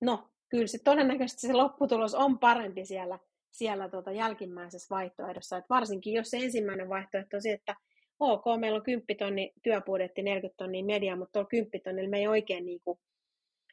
no, 0.00 0.28
kyllä 0.48 0.66
se 0.66 0.78
todennäköisesti 0.84 1.46
se 1.46 1.52
lopputulos 1.52 2.14
on 2.14 2.38
parempi 2.38 2.84
siellä, 2.84 3.18
siellä 3.52 3.88
tuota 3.88 4.12
jälkimmäisessä 4.12 4.94
vaihtoehdossa. 4.94 5.56
Et 5.56 5.64
varsinkin 5.70 6.14
jos 6.14 6.30
se 6.30 6.36
ensimmäinen 6.36 6.88
vaihtoehto 6.88 7.36
on 7.36 7.42
se, 7.42 7.52
että 7.52 7.76
ok, 8.20 8.44
meillä 8.60 8.76
on 8.76 8.82
10 8.82 9.16
tonni 9.18 9.52
työbudjetti, 9.62 10.22
40 10.22 10.56
tonnia 10.56 10.84
media, 10.84 11.16
mutta 11.16 11.32
tuolla 11.32 11.48
10 11.48 11.80
tonnilla 11.84 12.10
me 12.10 12.18
ei 12.18 12.28
oikein 12.28 12.66
niin 12.66 12.80
kuin, 12.84 12.98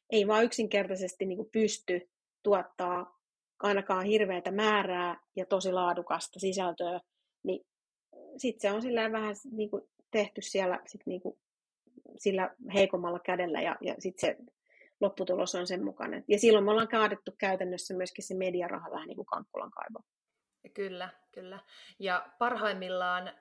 ei 0.09 0.27
vaan 0.27 0.43
yksinkertaisesti 0.43 1.25
niin 1.25 1.37
kuin 1.37 1.49
pysty 1.51 2.09
tuottaa 2.43 3.19
ainakaan 3.59 4.05
hirveätä 4.05 4.51
määrää 4.51 5.19
ja 5.35 5.45
tosi 5.45 5.71
laadukasta 5.71 6.39
sisältöä, 6.39 6.99
niin 7.43 7.65
sitten 8.37 8.61
se 8.61 8.75
on 8.75 8.81
sillä 8.81 9.11
vähän 9.11 9.35
niin 9.51 9.69
kuin 9.69 9.83
tehty 10.11 10.41
siellä 10.41 10.79
sit 10.85 11.01
niin 11.05 11.21
kuin 11.21 11.37
sillä 12.17 12.55
heikommalla 12.73 13.19
kädellä 13.19 13.61
ja, 13.61 13.77
ja 13.81 13.95
sitten 13.99 14.29
se 14.29 14.53
lopputulos 15.01 15.55
on 15.55 15.67
sen 15.67 15.83
mukainen. 15.83 16.23
Ja 16.27 16.39
silloin 16.39 16.65
me 16.65 16.71
ollaan 16.71 16.87
kaadettu 16.87 17.31
käytännössä 17.37 17.93
myöskin 17.93 18.25
se 18.25 18.35
mediaraha 18.35 18.91
vähän 18.91 19.07
niin 19.07 19.15
kuin 19.15 19.25
kankkulan 19.25 19.71
kaivo. 19.71 19.99
Kyllä, 20.73 21.09
kyllä. 21.31 21.59
Ja 21.99 22.29
parhaimmillaan 22.39 23.31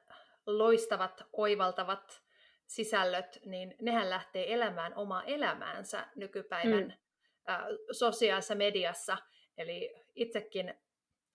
loistavat, 0.47 1.23
oivaltavat 1.33 2.23
sisällöt, 2.67 3.39
niin 3.45 3.75
nehän 3.81 4.11
lähtee 4.11 4.55
elämään 4.55 4.95
omaa 4.95 5.25
elämäänsä 5.25 6.07
nykypäivän 6.17 6.85
mm. 6.85 7.53
ä, 7.53 7.61
sosiaalisessa 7.93 8.55
mediassa. 8.55 9.19
Eli 9.59 9.95
itsekin 10.15 10.75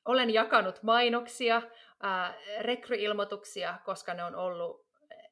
olen 0.06 0.34
jakanut 0.34 0.84
mainoksia, 0.84 1.62
ä, 2.04 2.34
rekryilmoituksia, 2.60 3.78
koska 3.86 4.14
ne 4.14 4.24
on 4.24 4.36
ollut 4.36 4.88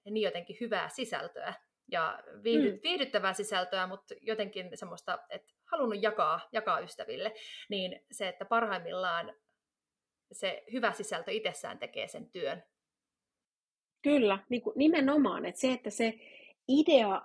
niin 0.05 0.23
jotenkin 0.23 0.57
hyvää 0.59 0.89
sisältöä 0.89 1.53
ja 1.91 2.23
viihdy, 2.43 2.71
mm. 2.71 2.79
viihdyttävää 2.83 3.33
sisältöä, 3.33 3.87
mutta 3.87 4.15
jotenkin 4.21 4.69
semmoista, 4.73 5.19
että 5.29 5.53
halunnut 5.71 6.03
jakaa, 6.03 6.49
jakaa 6.51 6.79
ystäville, 6.79 7.33
niin 7.69 8.05
se, 8.11 8.27
että 8.27 8.45
parhaimmillaan 8.45 9.35
se 10.31 10.63
hyvä 10.71 10.91
sisältö 10.91 11.31
itsessään 11.31 11.79
tekee 11.79 12.07
sen 12.07 12.31
työn 12.31 12.63
Kyllä, 14.05 14.39
niin 14.49 14.61
kuin 14.61 14.73
nimenomaan. 14.77 15.45
Että 15.45 15.61
se, 15.61 15.71
että 15.71 15.89
se 15.89 16.13
idea 16.67 17.21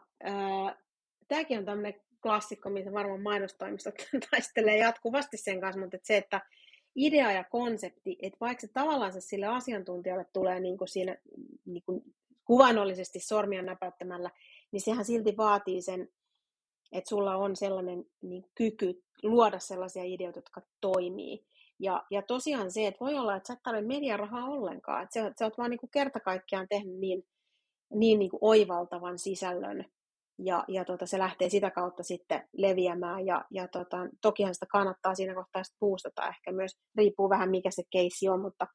tämäkin 1.28 1.58
on 1.58 1.64
tämmöinen 1.64 2.00
klassikko, 2.22 2.70
mitä 2.70 2.92
varmaan 2.92 3.22
mainostoimistot 3.22 3.94
taistelee 4.30 4.76
jatkuvasti 4.76 5.36
sen 5.36 5.60
kanssa, 5.60 5.80
mutta 5.80 5.96
että 5.96 6.06
se, 6.06 6.16
että 6.16 6.40
idea 6.94 7.32
ja 7.32 7.44
konsepti, 7.44 8.18
että 8.22 8.36
vaikka 8.40 8.60
se 8.60 8.68
tavallaan 8.72 9.22
sille 9.22 9.46
asiantuntijalle 9.46 10.26
tulee 10.32 10.60
niin 10.60 10.78
kuin 10.78 10.88
siinä 10.88 11.16
niin 11.64 11.82
kuin 11.86 12.02
kuvannollisesti 12.44 13.20
sormia 13.20 13.62
näpäyttämällä, 13.62 14.30
niin 14.72 14.80
sehän 14.80 15.04
silti 15.04 15.36
vaatii 15.36 15.82
sen, 15.82 16.08
että 16.92 17.08
sulla 17.08 17.36
on 17.36 17.56
sellainen 17.56 18.04
niin 18.22 18.44
kyky 18.54 19.02
luoda 19.22 19.58
sellaisia 19.58 20.04
ideoita, 20.04 20.38
jotka 20.38 20.62
toimii. 20.80 21.44
Ja, 21.80 22.04
ja 22.10 22.22
tosiaan 22.22 22.70
se, 22.70 22.86
että 22.86 23.04
voi 23.04 23.18
olla, 23.18 23.36
että 23.36 23.46
sä 23.46 23.52
et 23.52 23.62
tarvitse 23.62 23.88
mediarahaa 23.88 24.44
ollenkaan, 24.44 25.02
että 25.02 25.20
sä, 25.20 25.32
sä 25.38 25.44
oot 25.44 25.58
vaan 25.58 25.70
niin 25.70 25.80
kuin 25.80 25.90
kerta 25.90 26.20
kaikkiaan 26.20 26.66
tehnyt 26.68 26.98
niin, 26.98 27.22
niin, 27.94 28.18
niin 28.18 28.30
kuin 28.30 28.40
oivaltavan 28.42 29.18
sisällön, 29.18 29.84
ja, 30.38 30.64
ja 30.68 30.84
tota, 30.84 31.06
se 31.06 31.18
lähtee 31.18 31.48
sitä 31.48 31.70
kautta 31.70 32.02
sitten 32.02 32.48
leviämään, 32.52 33.26
ja, 33.26 33.44
ja 33.50 33.68
tota, 33.68 33.96
tokihan 34.22 34.54
sitä 34.54 34.66
kannattaa 34.66 35.14
siinä 35.14 35.34
kohtaa 35.34 35.64
sitten 35.64 35.80
boostata, 35.80 36.28
ehkä 36.28 36.52
myös 36.52 36.72
riippuu 36.96 37.30
vähän 37.30 37.50
mikä 37.50 37.70
se 37.70 37.82
keissi 37.90 38.28
on, 38.28 38.40
mutta 38.40 38.66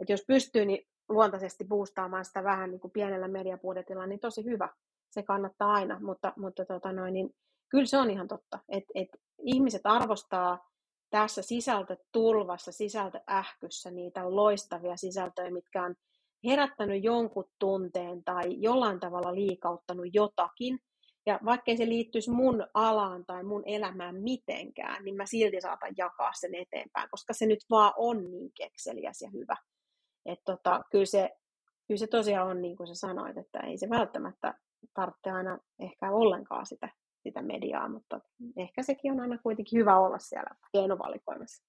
että 0.00 0.12
jos 0.12 0.24
pystyy, 0.26 0.64
niin 0.64 0.86
luontaisesti 1.08 1.64
boostaamaan 1.64 2.24
sitä 2.24 2.44
vähän 2.44 2.70
niin 2.70 2.80
kuin 2.80 2.90
pienellä 2.90 3.28
mediabudjetilla, 3.28 4.06
niin 4.06 4.20
tosi 4.20 4.44
hyvä, 4.44 4.68
se 5.10 5.22
kannattaa 5.22 5.72
aina, 5.72 6.00
mutta, 6.00 6.32
mutta 6.36 6.64
tota 6.64 6.92
noin, 6.92 7.14
niin 7.14 7.30
kyllä 7.68 7.86
se 7.86 7.98
on 7.98 8.10
ihan 8.10 8.28
totta, 8.28 8.58
että 8.68 8.92
et 8.94 9.08
ihmiset 9.42 9.82
arvostaa 9.84 10.68
tässä 11.10 11.42
sisältötulvassa, 11.42 12.72
sisältöähkyssä 12.72 13.90
niitä 13.90 14.36
loistavia 14.36 14.96
sisältöjä, 14.96 15.50
mitkä 15.50 15.82
on 15.82 15.94
herättänyt 16.44 17.04
jonkun 17.04 17.50
tunteen 17.58 18.24
tai 18.24 18.56
jollain 18.60 19.00
tavalla 19.00 19.34
liikauttanut 19.34 20.06
jotakin. 20.12 20.78
Ja 21.26 21.40
vaikkei 21.44 21.76
se 21.76 21.86
liittyisi 21.86 22.30
mun 22.30 22.66
alaan 22.74 23.26
tai 23.26 23.44
mun 23.44 23.62
elämään 23.66 24.14
mitenkään, 24.22 25.04
niin 25.04 25.16
mä 25.16 25.26
silti 25.26 25.60
saatan 25.60 25.94
jakaa 25.96 26.32
sen 26.32 26.54
eteenpäin, 26.54 27.10
koska 27.10 27.32
se 27.32 27.46
nyt 27.46 27.64
vaan 27.70 27.92
on 27.96 28.30
niin 28.30 28.50
kekseliäs 28.54 29.22
ja 29.22 29.30
hyvä. 29.30 29.56
Että 30.26 30.52
tota, 30.52 30.82
kyllä, 30.90 31.06
se, 31.06 31.30
kyllä 31.86 31.98
se 31.98 32.06
tosiaan 32.06 32.48
on 32.48 32.62
niin 32.62 32.76
kuin 32.76 32.86
sä 32.86 32.94
sanoit, 32.94 33.38
että 33.38 33.60
ei 33.60 33.78
se 33.78 33.88
välttämättä 33.90 34.54
tarvitse 34.94 35.30
aina 35.30 35.58
ehkä 35.78 36.10
ollenkaan 36.10 36.66
sitä 36.66 36.88
sitä 37.28 37.42
mediaa, 37.42 37.88
mutta 37.88 38.20
ehkä 38.56 38.82
sekin 38.82 39.12
on 39.12 39.20
aina 39.20 39.38
kuitenkin 39.38 39.80
hyvä 39.80 39.98
olla 39.98 40.18
siellä 40.18 40.50
keinovalikoimassa. 40.72 41.64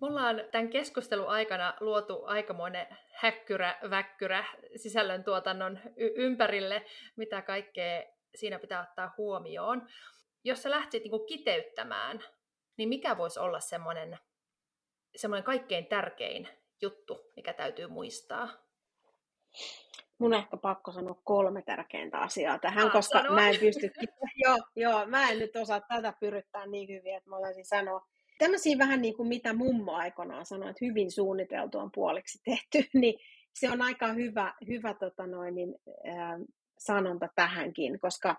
Me 0.00 0.06
ollaan 0.06 0.42
tämän 0.52 0.68
keskustelun 0.68 1.28
aikana 1.28 1.74
luotu 1.80 2.24
aikamoinen 2.24 2.86
häkkyrä, 3.14 3.78
väkkyrä 3.90 4.44
sisällöntuotannon 4.76 5.78
y- 5.96 6.12
ympärille, 6.16 6.84
mitä 7.16 7.42
kaikkea 7.42 8.02
siinä 8.34 8.58
pitää 8.58 8.88
ottaa 8.88 9.14
huomioon. 9.18 9.86
Jos 10.44 10.62
sä 10.62 10.70
lähtisit 10.70 11.12
niin 11.12 11.26
kiteyttämään, 11.26 12.24
niin 12.76 12.88
mikä 12.88 13.18
voisi 13.18 13.40
olla 13.40 13.60
semmoinen, 13.60 14.18
semmoinen 15.16 15.44
kaikkein 15.44 15.86
tärkein 15.86 16.48
juttu, 16.82 17.32
mikä 17.36 17.52
täytyy 17.52 17.86
muistaa? 17.86 18.48
Mun 20.20 20.34
ehkä 20.34 20.56
pakko 20.56 20.92
sanoa 20.92 21.20
kolme 21.24 21.62
tärkeintä 21.62 22.18
asiaa 22.18 22.58
tähän, 22.58 22.86
ah, 22.86 22.92
koska 22.92 23.18
sano. 23.18 23.34
mä 23.34 23.48
en 23.48 23.60
pysty, 23.60 23.90
joo, 24.44 24.58
joo, 24.76 25.06
mä 25.06 25.30
en 25.30 25.38
nyt 25.38 25.56
osaa 25.56 25.80
tätä 25.80 26.14
pyryttää 26.20 26.66
niin 26.66 26.88
hyvin, 26.88 27.16
että 27.16 27.30
mä 27.30 27.36
voisin 27.36 27.64
sanoa. 27.64 28.06
Tämmöisiä 28.38 28.78
vähän 28.78 29.02
niin 29.02 29.16
kuin 29.16 29.28
mitä 29.28 29.52
mummo 29.52 29.92
aikanaan 29.92 30.46
sanoi, 30.46 30.70
että 30.70 30.84
hyvin 30.84 31.10
suunniteltu 31.10 31.78
on 31.78 31.90
puoliksi 31.94 32.38
tehty, 32.44 32.88
niin 33.00 33.14
se 33.54 33.70
on 33.70 33.82
aika 33.82 34.12
hyvä, 34.12 34.54
hyvä 34.68 34.94
tota 34.94 35.26
noin, 35.26 35.54
niin, 35.54 35.74
äh, 36.08 36.40
sanonta 36.78 37.28
tähänkin, 37.34 38.00
koska 38.00 38.36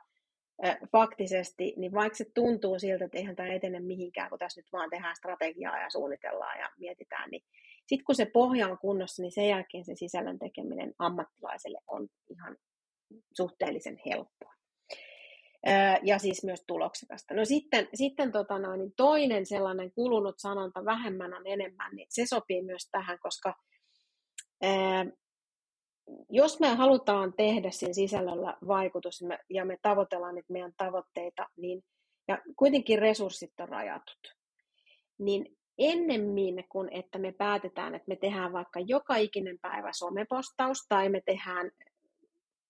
äh, 0.66 0.78
faktisesti, 0.92 1.74
niin 1.78 1.94
vaikka 1.94 2.18
se 2.18 2.26
tuntuu 2.34 2.80
siltä, 2.80 3.06
että 3.06 3.18
eihän 3.18 3.36
tämä 3.36 3.50
etene 3.50 3.80
mihinkään, 3.80 4.30
kun 4.30 4.40
tässä 4.40 4.62
nyt 4.62 4.72
vaan 4.74 4.90
tehdään 4.90 5.16
strategiaa 5.16 5.80
ja 5.80 5.90
suunnitellaan 5.90 6.60
ja 6.60 6.70
mietitään, 6.78 7.30
niin 7.32 7.44
sitten 7.92 8.06
kun 8.06 8.16
se 8.16 8.26
pohja 8.26 8.68
on 8.68 8.78
kunnossa, 8.78 9.22
niin 9.22 9.32
sen 9.32 9.48
jälkeen 9.48 9.86
se 9.86 9.96
sisällön 9.96 10.40
tekeminen 10.40 10.94
ammattilaiselle 11.00 11.80
on 11.88 12.08
ihan 12.30 12.58
suhteellisen 13.34 14.00
helppoa. 14.06 14.54
Ja 16.04 16.20
siis 16.20 16.44
myös 16.44 16.64
tuloksekasta. 16.68 17.34
No 17.34 17.46
sitten, 17.46 17.88
sitten 17.94 18.32
tota 18.32 18.60
noin, 18.60 18.80
niin 18.80 18.94
toinen 18.98 19.46
sellainen 19.46 19.92
kulunut 19.92 20.36
sanonta, 20.38 20.86
vähemmän 20.86 21.34
on 21.34 21.48
enemmän, 21.48 21.96
niin 21.96 22.08
se 22.10 22.26
sopii 22.26 22.64
myös 22.64 22.90
tähän, 22.92 23.20
koska 23.20 23.54
jos 26.30 26.60
me 26.60 26.68
halutaan 26.68 27.34
tehdä 27.34 27.72
siinä 27.72 27.94
sisällöllä 27.94 28.58
vaikutus 28.68 29.24
ja 29.50 29.66
me 29.66 29.78
tavoitellaan 29.82 30.36
niitä 30.36 30.54
meidän 30.54 30.74
tavoitteita, 30.78 31.48
niin 31.58 31.84
ja 32.28 32.42
kuitenkin 32.56 33.00
resurssit 33.00 33.60
on 33.60 33.70
rajatut, 33.70 34.36
niin 35.20 35.58
ennemmin 35.82 36.64
kuin 36.70 36.90
että 36.92 37.20
me 37.20 37.32
päätetään, 37.32 37.96
että 37.96 38.08
me 38.08 38.16
tehdään 38.16 38.54
vaikka 38.54 38.80
joka 38.80 39.16
ikinen 39.16 39.60
päivä 39.62 39.94
somepostaus 39.94 40.86
tai 40.90 41.10
me 41.10 41.22
tehdään 41.26 41.72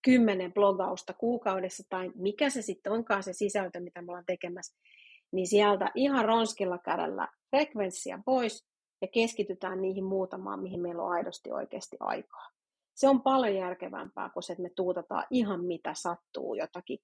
kymmenen 0.02 0.54
blogausta 0.54 1.14
kuukaudessa 1.14 1.84
tai 1.90 2.12
mikä 2.16 2.50
se 2.50 2.62
sitten 2.62 2.94
onkaan 2.94 3.24
se 3.24 3.34
sisältö, 3.34 3.80
mitä 3.80 4.02
me 4.02 4.06
ollaan 4.08 4.26
tekemässä, 4.26 4.78
niin 5.32 5.48
sieltä 5.48 5.92
ihan 5.96 6.26
ronskilla 6.26 6.78
kädellä 6.78 7.28
frekvenssia 7.50 8.20
pois 8.26 8.66
ja 9.02 9.08
keskitytään 9.08 9.82
niihin 9.82 10.04
muutamaan, 10.04 10.62
mihin 10.62 10.82
meillä 10.82 11.04
on 11.04 11.12
aidosti 11.12 11.52
oikeasti 11.52 11.98
aikaa. 12.00 12.48
Se 12.94 13.08
on 13.08 13.22
paljon 13.22 13.56
järkevämpää 13.56 14.30
kuin 14.30 14.44
se, 14.44 14.54
että 14.54 14.64
me 14.64 14.70
tuutataan 14.76 15.24
ihan 15.30 15.66
mitä 15.66 15.94
sattuu, 15.94 16.56
jotakin 16.56 17.00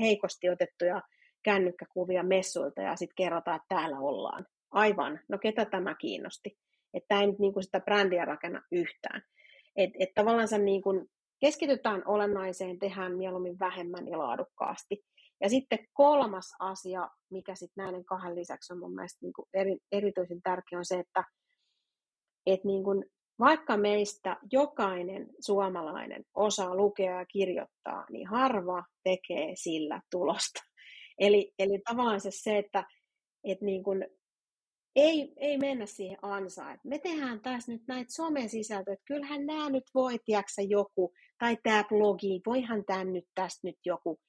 heikosti 0.00 0.50
otettuja 0.50 1.02
kännykkäkuvia 1.42 2.22
messuilta 2.22 2.82
ja 2.82 2.96
sitten 2.96 3.16
kerrotaan, 3.16 3.56
että 3.56 3.74
täällä 3.74 3.98
ollaan 3.98 4.46
aivan, 4.72 5.20
no 5.28 5.38
ketä 5.38 5.64
tämä 5.64 5.94
kiinnosti. 5.94 6.58
Että 6.94 7.20
ei 7.20 7.26
nyt 7.26 7.38
niin 7.38 7.52
kuin 7.52 7.62
sitä 7.62 7.80
brändiä 7.80 8.24
rakenna 8.24 8.62
yhtään. 8.72 9.22
Että 9.76 9.96
et 10.00 10.14
tavallaan 10.14 10.48
niin 10.64 10.82
kuin 10.82 11.06
keskitytään 11.40 12.02
olennaiseen, 12.06 12.78
tehdään 12.78 13.16
mieluummin 13.16 13.58
vähemmän 13.58 14.08
ja 14.08 14.18
laadukkaasti. 14.18 15.04
Ja 15.40 15.48
sitten 15.48 15.78
kolmas 15.92 16.54
asia, 16.58 17.08
mikä 17.30 17.54
sitten 17.54 17.84
näiden 17.84 18.04
kahden 18.04 18.36
lisäksi 18.36 18.72
on 18.72 18.78
mun 18.78 18.94
mielestä 18.94 19.18
niin 19.22 19.32
kuin 19.32 19.46
eri, 19.54 19.78
erityisen 19.92 20.42
tärkeä, 20.42 20.78
on 20.78 20.84
se, 20.84 20.98
että 20.98 21.24
et 22.46 22.64
niin 22.64 22.84
kuin 22.84 23.04
vaikka 23.38 23.76
meistä 23.76 24.36
jokainen 24.52 25.26
suomalainen 25.40 26.24
osaa 26.34 26.76
lukea 26.76 27.18
ja 27.18 27.26
kirjoittaa, 27.26 28.06
niin 28.10 28.26
harva 28.26 28.84
tekee 29.04 29.52
sillä 29.54 30.00
tulosta. 30.10 30.60
Eli, 31.18 31.52
eli 31.58 31.80
tavallaan 31.88 32.20
se, 32.20 32.58
että 32.58 32.84
et 33.44 33.60
niin 33.60 33.82
kuin 33.82 34.06
ei, 34.96 35.32
ei 35.36 35.58
mennä 35.58 35.86
siihen 35.86 36.18
ansaan. 36.22 36.80
Me 36.84 36.98
tehdään 36.98 37.40
taas 37.40 37.68
nyt 37.68 37.82
näitä 37.88 38.12
somesisältöjä, 38.12 38.92
että 38.92 39.04
kyllähän 39.04 39.46
nämä 39.46 39.70
nyt 39.70 39.84
voi, 39.94 40.18
tiedätkö 40.24 40.62
joku, 40.68 41.12
tai 41.38 41.56
tämä 41.62 41.84
blogi, 41.88 42.40
voihan 42.46 42.84
tämän 42.84 43.12
nyt 43.12 43.26
tästä 43.34 43.60
nyt 43.66 43.78
joku. 43.84 44.20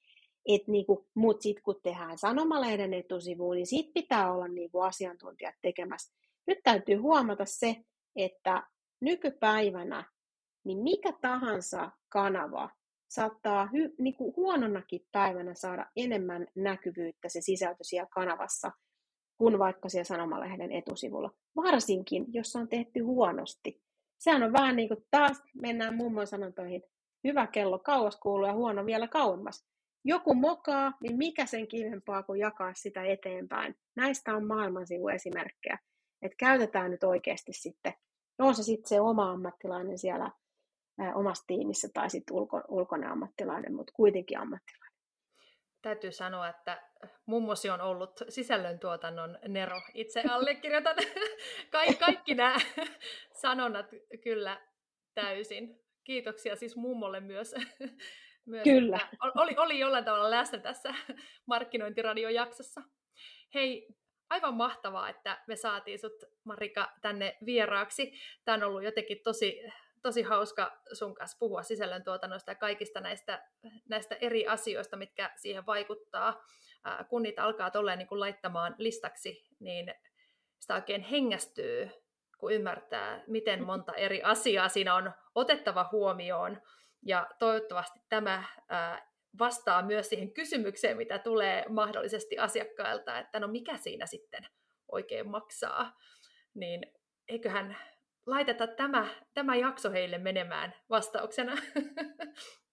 Niinku, 0.66 1.08
Mutta 1.14 1.42
sitten 1.42 1.62
kun 1.62 1.80
tehdään 1.82 2.18
sanomalehden 2.18 2.94
etusivuun, 2.94 3.56
niin 3.56 3.66
sit 3.66 3.92
pitää 3.94 4.32
olla 4.32 4.48
niinku 4.48 4.80
asiantuntijat 4.80 5.54
tekemässä. 5.62 6.14
Nyt 6.46 6.58
täytyy 6.62 6.96
huomata 6.96 7.44
se, 7.44 7.76
että 8.16 8.62
nykypäivänä 9.00 10.04
niin 10.64 10.78
mikä 10.78 11.12
tahansa 11.20 11.90
kanava 12.08 12.70
saattaa 13.08 13.68
hy, 13.72 13.94
niinku 13.98 14.34
huononakin 14.36 15.06
päivänä 15.12 15.54
saada 15.54 15.86
enemmän 15.96 16.46
näkyvyyttä 16.54 17.28
se 17.28 17.40
sisältö 17.40 17.84
siellä 17.84 18.08
kanavassa– 18.14 18.72
kuin 19.38 19.58
vaikka 19.58 19.88
siellä 19.88 20.04
sanomalehden 20.04 20.72
etusivulla. 20.72 21.30
Varsinkin, 21.56 22.24
jos 22.28 22.52
se 22.52 22.58
on 22.58 22.68
tehty 22.68 23.00
huonosti. 23.00 23.82
Sehän 24.18 24.42
on 24.42 24.52
vähän 24.52 24.76
niin 24.76 24.88
kuin 24.88 25.06
taas 25.10 25.42
mennään 25.62 25.96
mummon 25.96 26.26
sanontoihin, 26.26 26.82
hyvä 27.24 27.46
kello 27.46 27.78
kauas 27.78 28.16
kuuluu 28.16 28.46
ja 28.46 28.54
huono 28.54 28.86
vielä 28.86 29.08
kauemmas. 29.08 29.66
Joku 30.04 30.34
mokaa, 30.34 30.92
niin 31.02 31.16
mikä 31.16 31.46
sen 31.46 31.68
kivempaa 31.68 32.22
kuin 32.22 32.40
jakaa 32.40 32.74
sitä 32.74 33.04
eteenpäin. 33.04 33.74
Näistä 33.96 34.36
on 34.36 34.46
maailman 34.46 34.86
esimerkkejä. 35.14 35.78
Että 36.22 36.36
käytetään 36.36 36.90
nyt 36.90 37.04
oikeasti 37.04 37.52
sitten, 37.52 37.94
on 38.38 38.54
se 38.54 38.62
sitten 38.62 38.88
se 38.88 39.00
oma 39.00 39.30
ammattilainen 39.30 39.98
siellä 39.98 40.30
ää, 40.98 41.14
omassa 41.14 41.44
tiimissä 41.46 41.88
tai 41.94 42.10
sitten 42.10 42.36
ulko, 42.36 42.62
ulkoinen 42.68 43.10
ammattilainen, 43.10 43.74
mutta 43.74 43.92
kuitenkin 43.96 44.38
ammattilainen 44.38 44.84
täytyy 45.84 46.12
sanoa, 46.12 46.48
että 46.48 46.82
mummosi 47.26 47.70
on 47.70 47.80
ollut 47.80 48.20
sisällöntuotannon 48.28 49.38
nero. 49.48 49.80
Itse 49.94 50.22
allekirjoitan 50.30 50.96
Ka- 51.72 51.94
kaikki 52.00 52.34
nämä 52.34 52.56
sanonnat 53.42 53.86
kyllä 54.22 54.60
täysin. 55.14 55.80
Kiitoksia 56.04 56.56
siis 56.56 56.76
mummolle 56.76 57.20
myös. 57.20 57.54
myös 58.46 58.64
kyllä. 58.64 59.00
Oli, 59.34 59.54
oli 59.56 59.78
jollain 59.78 60.04
tavalla 60.04 60.30
läsnä 60.30 60.58
tässä 60.58 60.94
markkinointiradiojaksossa. 61.46 62.82
Hei, 63.54 63.88
aivan 64.30 64.54
mahtavaa, 64.54 65.08
että 65.08 65.42
me 65.46 65.56
saatiin 65.56 65.98
sut 65.98 66.24
Marika 66.44 66.92
tänne 67.00 67.36
vieraaksi. 67.46 68.12
Tämä 68.44 68.56
on 68.56 68.62
ollut 68.62 68.84
jotenkin 68.84 69.18
tosi 69.24 69.62
tosi 70.04 70.22
hauska 70.22 70.80
sun 70.92 71.14
kanssa 71.14 71.36
puhua 71.38 71.62
sisällöntuotannosta 71.62 72.50
ja 72.50 72.54
kaikista 72.54 73.00
näistä, 73.00 73.48
näistä 73.88 74.14
eri 74.20 74.46
asioista, 74.46 74.96
mitkä 74.96 75.32
siihen 75.36 75.66
vaikuttaa. 75.66 76.44
Kun 77.08 77.22
niitä 77.22 77.44
alkaa 77.44 77.70
tolleen 77.70 77.98
niin 77.98 78.08
kuin 78.08 78.20
laittamaan 78.20 78.74
listaksi, 78.78 79.44
niin 79.60 79.94
sitä 80.58 80.74
oikein 80.74 81.02
hengästyy, 81.02 81.90
kun 82.38 82.52
ymmärtää, 82.52 83.24
miten 83.26 83.64
monta 83.64 83.92
eri 83.92 84.22
asiaa 84.22 84.68
siinä 84.68 84.94
on 84.94 85.12
otettava 85.34 85.88
huomioon. 85.92 86.62
Ja 87.06 87.26
toivottavasti 87.38 88.00
tämä 88.08 88.44
vastaa 89.38 89.82
myös 89.82 90.08
siihen 90.08 90.34
kysymykseen, 90.34 90.96
mitä 90.96 91.18
tulee 91.18 91.64
mahdollisesti 91.68 92.38
asiakkailta, 92.38 93.18
että 93.18 93.40
no 93.40 93.48
mikä 93.48 93.76
siinä 93.76 94.06
sitten 94.06 94.46
oikein 94.92 95.30
maksaa. 95.30 95.92
Niin 96.54 96.86
eiköhän 97.28 97.76
laiteta 98.26 98.66
tämä, 98.66 99.06
tämä 99.34 99.56
jakso 99.56 99.90
heille 99.90 100.18
menemään 100.18 100.74
vastauksena. 100.90 101.52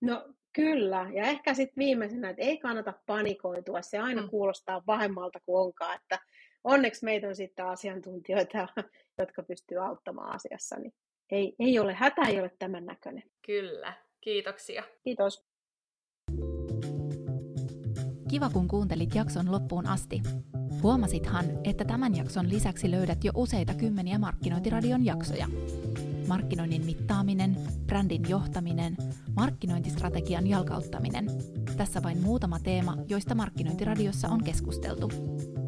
No 0.01 0.34
kyllä, 0.53 1.09
ja 1.13 1.23
ehkä 1.23 1.53
sitten 1.53 1.81
viimeisenä, 1.81 2.29
että 2.29 2.41
ei 2.41 2.57
kannata 2.57 2.93
panikoitua, 3.05 3.81
se 3.81 3.97
aina 3.97 4.21
mm. 4.21 4.29
kuulostaa 4.29 4.81
pahemmalta 4.85 5.39
kuin 5.45 5.61
onkaan, 5.61 5.95
että 5.95 6.19
onneksi 6.63 7.05
meitä 7.05 7.27
on 7.27 7.35
sitten 7.35 7.65
asiantuntijoita, 7.65 8.67
jotka 9.19 9.43
pystyy 9.43 9.85
auttamaan 9.85 10.35
asiassa, 10.35 10.75
niin 10.79 10.93
ei, 11.31 11.55
ei 11.59 11.79
ole, 11.79 11.93
hätä 11.93 12.21
ei 12.21 12.39
ole 12.39 12.51
tämän 12.59 12.85
näköinen. 12.85 13.23
Kyllä, 13.45 13.93
kiitoksia. 14.21 14.83
Kiitos. 15.03 15.43
Kiva 18.29 18.49
kun 18.49 18.67
kuuntelit 18.67 19.15
jakson 19.15 19.51
loppuun 19.51 19.87
asti. 19.87 20.21
Huomasithan, 20.83 21.45
että 21.63 21.85
tämän 21.85 22.15
jakson 22.15 22.49
lisäksi 22.49 22.91
löydät 22.91 23.23
jo 23.23 23.31
useita 23.35 23.73
kymmeniä 23.73 24.17
Markkinointiradion 24.17 25.05
jaksoja. 25.05 25.47
Markkinoinnin 26.28 26.86
mittaaminen, 26.86 27.57
brändin 27.86 28.30
johtaminen, 28.30 28.97
markkinointistrategian 29.36 30.47
jalkauttaminen. 30.47 31.28
Tässä 31.78 32.03
vain 32.03 32.22
muutama 32.22 32.59
teema, 32.59 32.97
joista 33.07 33.36
Markkinointiradiossa 33.36 34.30
on 34.30 34.43
keskusteltu. 34.43 35.11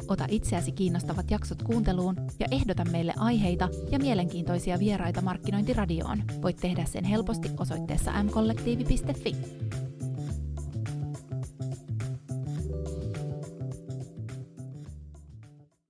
Ota 0.08 0.26
itseäsi 0.28 0.72
kiinnostavat 0.72 1.30
jaksot 1.30 1.62
kuunteluun 1.62 2.16
ja 2.40 2.46
ehdota 2.50 2.84
meille 2.84 3.14
aiheita 3.16 3.68
ja 3.90 3.98
mielenkiintoisia 3.98 4.78
vieraita 4.78 5.20
Markkinointiradioon. 5.20 6.22
Voit 6.42 6.56
tehdä 6.56 6.84
sen 6.84 7.04
helposti 7.04 7.50
osoitteessa 7.58 8.22
mkollektiivi.fi. 8.22 9.36